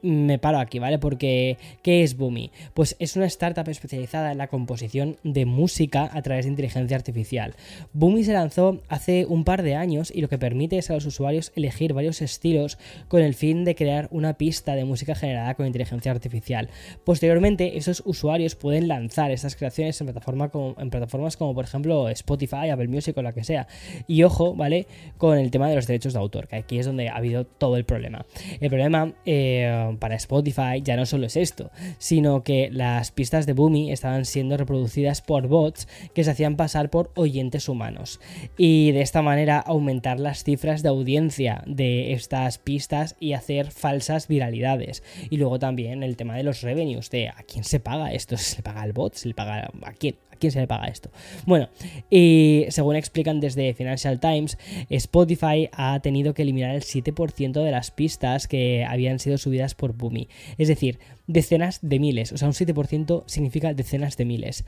me 0.06 0.38
paro 0.38 0.60
aquí, 0.60 0.80
¿vale? 0.80 1.00
Porque, 1.00 1.58
¿qué 1.82 2.04
es 2.04 2.16
Boomi? 2.16 2.52
Pues 2.74 2.96
es 3.00 3.16
una 3.16 3.26
startup 3.26 3.68
especializada 3.68 4.32
en 4.32 4.38
la 4.38 4.48
composición 4.48 5.18
de 5.24 5.46
música 5.46 6.10
a 6.14 6.22
través 6.22 6.46
de 6.46 6.52
inteligencia 6.52 6.96
artificial. 6.96 7.56
Boomi 7.94 8.24
se 8.24 8.34
lanzó 8.34 8.82
hace 8.88 9.26
un 9.26 9.44
par 9.44 9.64
de 9.64 9.76
años 9.76 10.12
y 10.14 10.22
lo 10.22 10.30
que 10.30 10.38
permite 10.38 10.78
es 10.78 10.90
a 10.90 10.94
los 10.94 11.06
usuarios 11.06 11.52
elegir 11.56 11.94
varios 11.94 12.22
estilos 12.22 12.78
con 13.08 13.22
el 13.22 13.34
fin 13.34 13.66
de 13.66 13.76
crear 13.76 14.08
una 14.12 14.36
pista 14.36 14.76
de 14.76 14.86
música 14.86 15.16
generada 15.16 15.56
con 15.56 15.66
inteligencia 15.66 16.12
artificial. 16.12 16.70
Posteriormente, 17.04 17.78
esos 17.78 18.04
usuarios 18.06 18.56
pueden 18.56 18.88
lanzar 18.88 19.32
estas 19.32 19.56
creaciones 19.56 20.00
en, 20.02 20.14
como, 20.52 20.76
en 20.78 20.90
plataformas 20.90 21.36
como 21.36 21.56
por 21.56 21.66
ejemplo 21.66 22.10
Spotify, 22.10 22.70
Apple 22.72 22.88
Music 22.88 23.18
o 23.18 23.24
la 23.24 23.34
que 23.34 23.44
sea. 23.44 23.68
Y 24.08 24.22
ojo, 24.22 24.54
¿vale? 24.54 24.86
Con 25.18 25.40
el 25.40 25.50
tema 25.50 25.68
de 25.68 25.76
los 25.76 25.88
derechos 25.88 26.14
de 26.14 26.20
autor, 26.20 26.48
que 26.48 26.58
aquí 26.58 26.78
es 26.78 26.86
donde 26.86 27.10
ha 27.10 27.16
habido 27.16 27.46
todo 27.46 27.78
el 27.78 27.86
problema. 27.86 28.26
El 28.60 28.70
problema... 28.70 29.12
Eh, 29.26 29.95
para 29.98 30.16
Spotify 30.16 30.82
ya 30.84 30.96
no 30.96 31.06
solo 31.06 31.26
es 31.26 31.36
esto, 31.36 31.72
sino 31.98 32.44
que 32.44 32.70
las 32.72 33.12
pistas 33.12 33.46
de 33.46 33.54
Boomy 33.54 33.92
estaban 33.92 34.26
siendo 34.26 34.58
reproducidas 34.58 35.22
por 35.22 35.48
bots 35.48 35.88
que 36.14 36.24
se 36.24 36.32
hacían 36.32 36.56
pasar 36.56 36.90
por 36.90 37.12
oyentes 37.16 37.70
humanos. 37.70 38.20
Y 38.58 38.92
de 38.92 39.02
esta 39.02 39.22
manera 39.22 39.60
aumentar 39.60 40.20
las 40.20 40.44
cifras 40.44 40.84
de 40.84 40.90
audiencia 40.90 41.64
de 41.66 42.14
estas 42.14 42.58
pistas 42.58 43.16
y 43.20 43.34
hacer 43.34 43.72
falsas 43.72 44.28
viralidades. 44.28 45.04
Y 45.30 45.38
luego 45.38 45.60
también 45.60 46.04
el 46.04 46.18
tema 46.18 46.36
de 46.36 46.44
los 46.44 46.62
revenues, 46.62 47.10
de 47.10 47.30
a 47.30 47.44
quién 47.48 47.64
se 47.64 47.80
paga 47.80 48.14
esto, 48.14 48.38
¿se 48.38 48.58
le 48.58 48.64
paga 48.64 48.82
al 48.82 48.94
bot? 48.94 49.16
¿Se 49.16 49.28
le 49.28 49.34
paga 49.34 49.70
a 49.84 49.94
quién? 49.94 50.16
¿A 50.36 50.38
quién 50.38 50.52
se 50.52 50.60
le 50.60 50.68
paga 50.68 50.88
esto? 50.88 51.10
Bueno, 51.46 51.70
y 52.10 52.66
según 52.70 52.96
explican 52.96 53.40
desde 53.40 53.74
Financial 53.74 54.20
Times, 54.20 54.58
Spotify 54.90 55.70
ha 55.72 56.00
tenido 56.02 56.34
que 56.34 56.42
eliminar 56.42 56.76
el 56.76 56.84
7% 56.84 57.64
de 57.64 57.72
las 57.72 57.92
pistas 57.92 58.48
que 58.48 58.86
habían 58.86 59.20
sido 59.20 59.38
subidas 59.38 59.76
por 59.76 59.94
Boomi. 59.94 60.28
Es 60.58 60.68
decir, 60.68 61.00
decenas 61.28 61.80
de 61.82 62.00
miles, 62.00 62.32
o 62.34 62.38
sea, 62.38 62.48
un 62.48 62.54
7% 62.54 63.24
significa 63.28 63.74
decenas 63.74 64.18
de 64.18 64.26
miles 64.26 64.66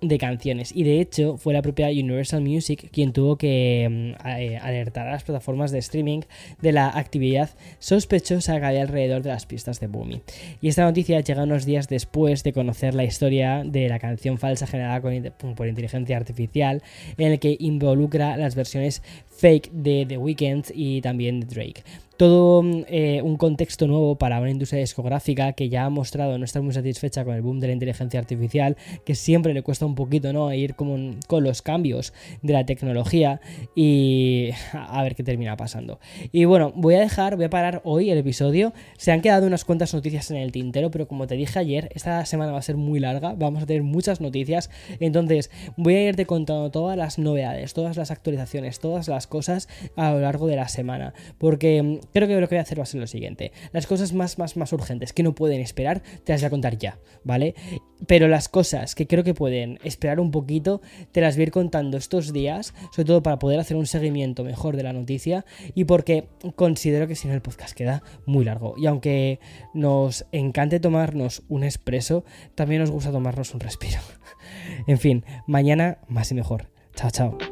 de 0.00 0.18
canciones. 0.18 0.72
Y 0.74 0.84
de 0.84 1.00
hecho, 1.00 1.36
fue 1.36 1.52
la 1.52 1.62
propia 1.62 1.88
Universal 1.88 2.40
Music 2.40 2.88
quien 2.92 3.12
tuvo 3.12 3.36
que 3.36 3.88
mm, 3.88 4.28
eh, 4.28 4.58
alertar 4.58 5.08
a 5.08 5.12
las 5.12 5.24
plataformas 5.24 5.70
de 5.70 5.78
streaming 5.78 6.20
de 6.60 6.72
la 6.72 6.88
actividad 6.88 7.50
sospechosa 7.78 8.58
que 8.58 8.66
había 8.66 8.82
alrededor 8.82 9.22
de 9.22 9.30
las 9.30 9.46
pistas 9.46 9.80
de 9.80 9.86
Boomy. 9.86 10.22
Y 10.60 10.68
esta 10.68 10.84
noticia 10.84 11.20
llega 11.20 11.42
unos 11.42 11.64
días 11.64 11.88
después 11.88 12.42
de 12.42 12.52
conocer 12.52 12.94
la 12.94 13.04
historia 13.04 13.62
de 13.64 13.88
la 13.88 13.98
canción 13.98 14.38
falsa 14.38 14.66
generada 14.66 15.00
por 15.00 15.66
inteligencia 15.66 16.16
artificial, 16.16 16.82
en 17.16 17.32
el 17.32 17.38
que 17.38 17.56
involucra 17.58 18.36
las 18.36 18.54
versiones 18.54 19.02
fake 19.30 19.70
de 19.72 20.06
The 20.06 20.18
Weeknd 20.18 20.66
y 20.74 21.00
también 21.00 21.40
de 21.40 21.46
Drake 21.46 21.82
todo 22.20 22.62
eh, 22.88 23.22
un 23.24 23.38
contexto 23.38 23.86
nuevo 23.86 24.16
para 24.16 24.40
una 24.40 24.50
industria 24.50 24.80
discográfica 24.80 25.54
que 25.54 25.70
ya 25.70 25.86
ha 25.86 25.88
mostrado 25.88 26.36
no 26.36 26.44
estar 26.44 26.60
muy 26.60 26.74
satisfecha 26.74 27.24
con 27.24 27.34
el 27.34 27.40
boom 27.40 27.60
de 27.60 27.68
la 27.68 27.72
inteligencia 27.72 28.20
artificial, 28.20 28.76
que 29.06 29.14
siempre 29.14 29.54
le 29.54 29.62
cuesta 29.62 29.86
un 29.86 29.94
poquito 29.94 30.30
¿no? 30.34 30.52
ir 30.52 30.74
como 30.74 31.14
con 31.26 31.44
los 31.44 31.62
cambios 31.62 32.12
de 32.42 32.52
la 32.52 32.66
tecnología 32.66 33.40
y 33.74 34.50
a 34.74 35.02
ver 35.02 35.14
qué 35.14 35.22
termina 35.22 35.56
pasando. 35.56 35.98
Y 36.30 36.44
bueno, 36.44 36.74
voy 36.76 36.96
a 36.96 37.00
dejar, 37.00 37.36
voy 37.36 37.46
a 37.46 37.48
parar 37.48 37.80
hoy 37.84 38.10
el 38.10 38.18
episodio. 38.18 38.74
Se 38.98 39.12
han 39.12 39.22
quedado 39.22 39.46
unas 39.46 39.64
cuantas 39.64 39.94
noticias 39.94 40.30
en 40.30 40.36
el 40.36 40.52
tintero, 40.52 40.90
pero 40.90 41.08
como 41.08 41.26
te 41.26 41.36
dije 41.36 41.58
ayer, 41.58 41.90
esta 41.94 42.26
semana 42.26 42.52
va 42.52 42.58
a 42.58 42.62
ser 42.62 42.76
muy 42.76 43.00
larga, 43.00 43.32
vamos 43.32 43.62
a 43.62 43.66
tener 43.66 43.82
muchas 43.82 44.20
noticias, 44.20 44.68
entonces 45.00 45.50
voy 45.78 45.94
a 45.94 46.08
irte 46.10 46.26
contando 46.26 46.70
todas 46.70 46.98
las 46.98 47.18
novedades, 47.18 47.72
todas 47.72 47.96
las 47.96 48.10
actualizaciones, 48.10 48.78
todas 48.78 49.08
las 49.08 49.26
cosas 49.26 49.70
a 49.96 50.12
lo 50.12 50.20
largo 50.20 50.48
de 50.48 50.56
la 50.56 50.68
semana, 50.68 51.14
porque 51.38 52.00
creo 52.12 52.28
que 52.28 52.40
lo 52.40 52.48
que 52.48 52.54
voy 52.54 52.58
a 52.58 52.62
hacer 52.62 52.78
va 52.78 52.84
a 52.84 52.86
ser 52.86 53.00
lo 53.00 53.06
siguiente. 53.06 53.52
Las 53.72 53.86
cosas 53.86 54.12
más, 54.12 54.38
más, 54.38 54.56
más 54.56 54.72
urgentes 54.72 55.12
que 55.12 55.22
no 55.22 55.34
pueden 55.34 55.60
esperar, 55.60 56.02
te 56.24 56.32
las 56.32 56.40
voy 56.42 56.46
a 56.46 56.50
contar 56.50 56.78
ya, 56.78 56.98
¿vale? 57.24 57.54
Pero 58.06 58.28
las 58.28 58.48
cosas 58.48 58.94
que 58.94 59.06
creo 59.06 59.24
que 59.24 59.34
pueden 59.34 59.78
esperar 59.84 60.20
un 60.20 60.30
poquito, 60.30 60.80
te 61.12 61.20
las 61.20 61.36
voy 61.36 61.42
a 61.42 61.46
ir 61.46 61.52
contando 61.52 61.96
estos 61.96 62.32
días, 62.32 62.74
sobre 62.92 63.06
todo 63.06 63.22
para 63.22 63.38
poder 63.38 63.60
hacer 63.60 63.76
un 63.76 63.86
seguimiento 63.86 64.44
mejor 64.44 64.76
de 64.76 64.82
la 64.82 64.92
noticia 64.92 65.44
y 65.74 65.84
porque 65.84 66.28
considero 66.56 67.06
que 67.06 67.14
si 67.14 67.28
no 67.28 67.34
el 67.34 67.42
podcast 67.42 67.74
queda 67.76 68.02
muy 68.26 68.44
largo. 68.44 68.74
Y 68.76 68.86
aunque 68.86 69.40
nos 69.74 70.26
encante 70.32 70.80
tomarnos 70.80 71.42
un 71.48 71.64
expreso, 71.64 72.24
también 72.54 72.80
nos 72.80 72.90
gusta 72.90 73.12
tomarnos 73.12 73.54
un 73.54 73.60
respiro. 73.60 73.98
en 74.86 74.98
fin, 74.98 75.24
mañana 75.46 75.98
más 76.08 76.30
y 76.30 76.34
mejor. 76.34 76.68
Chao, 76.94 77.10
chao. 77.10 77.49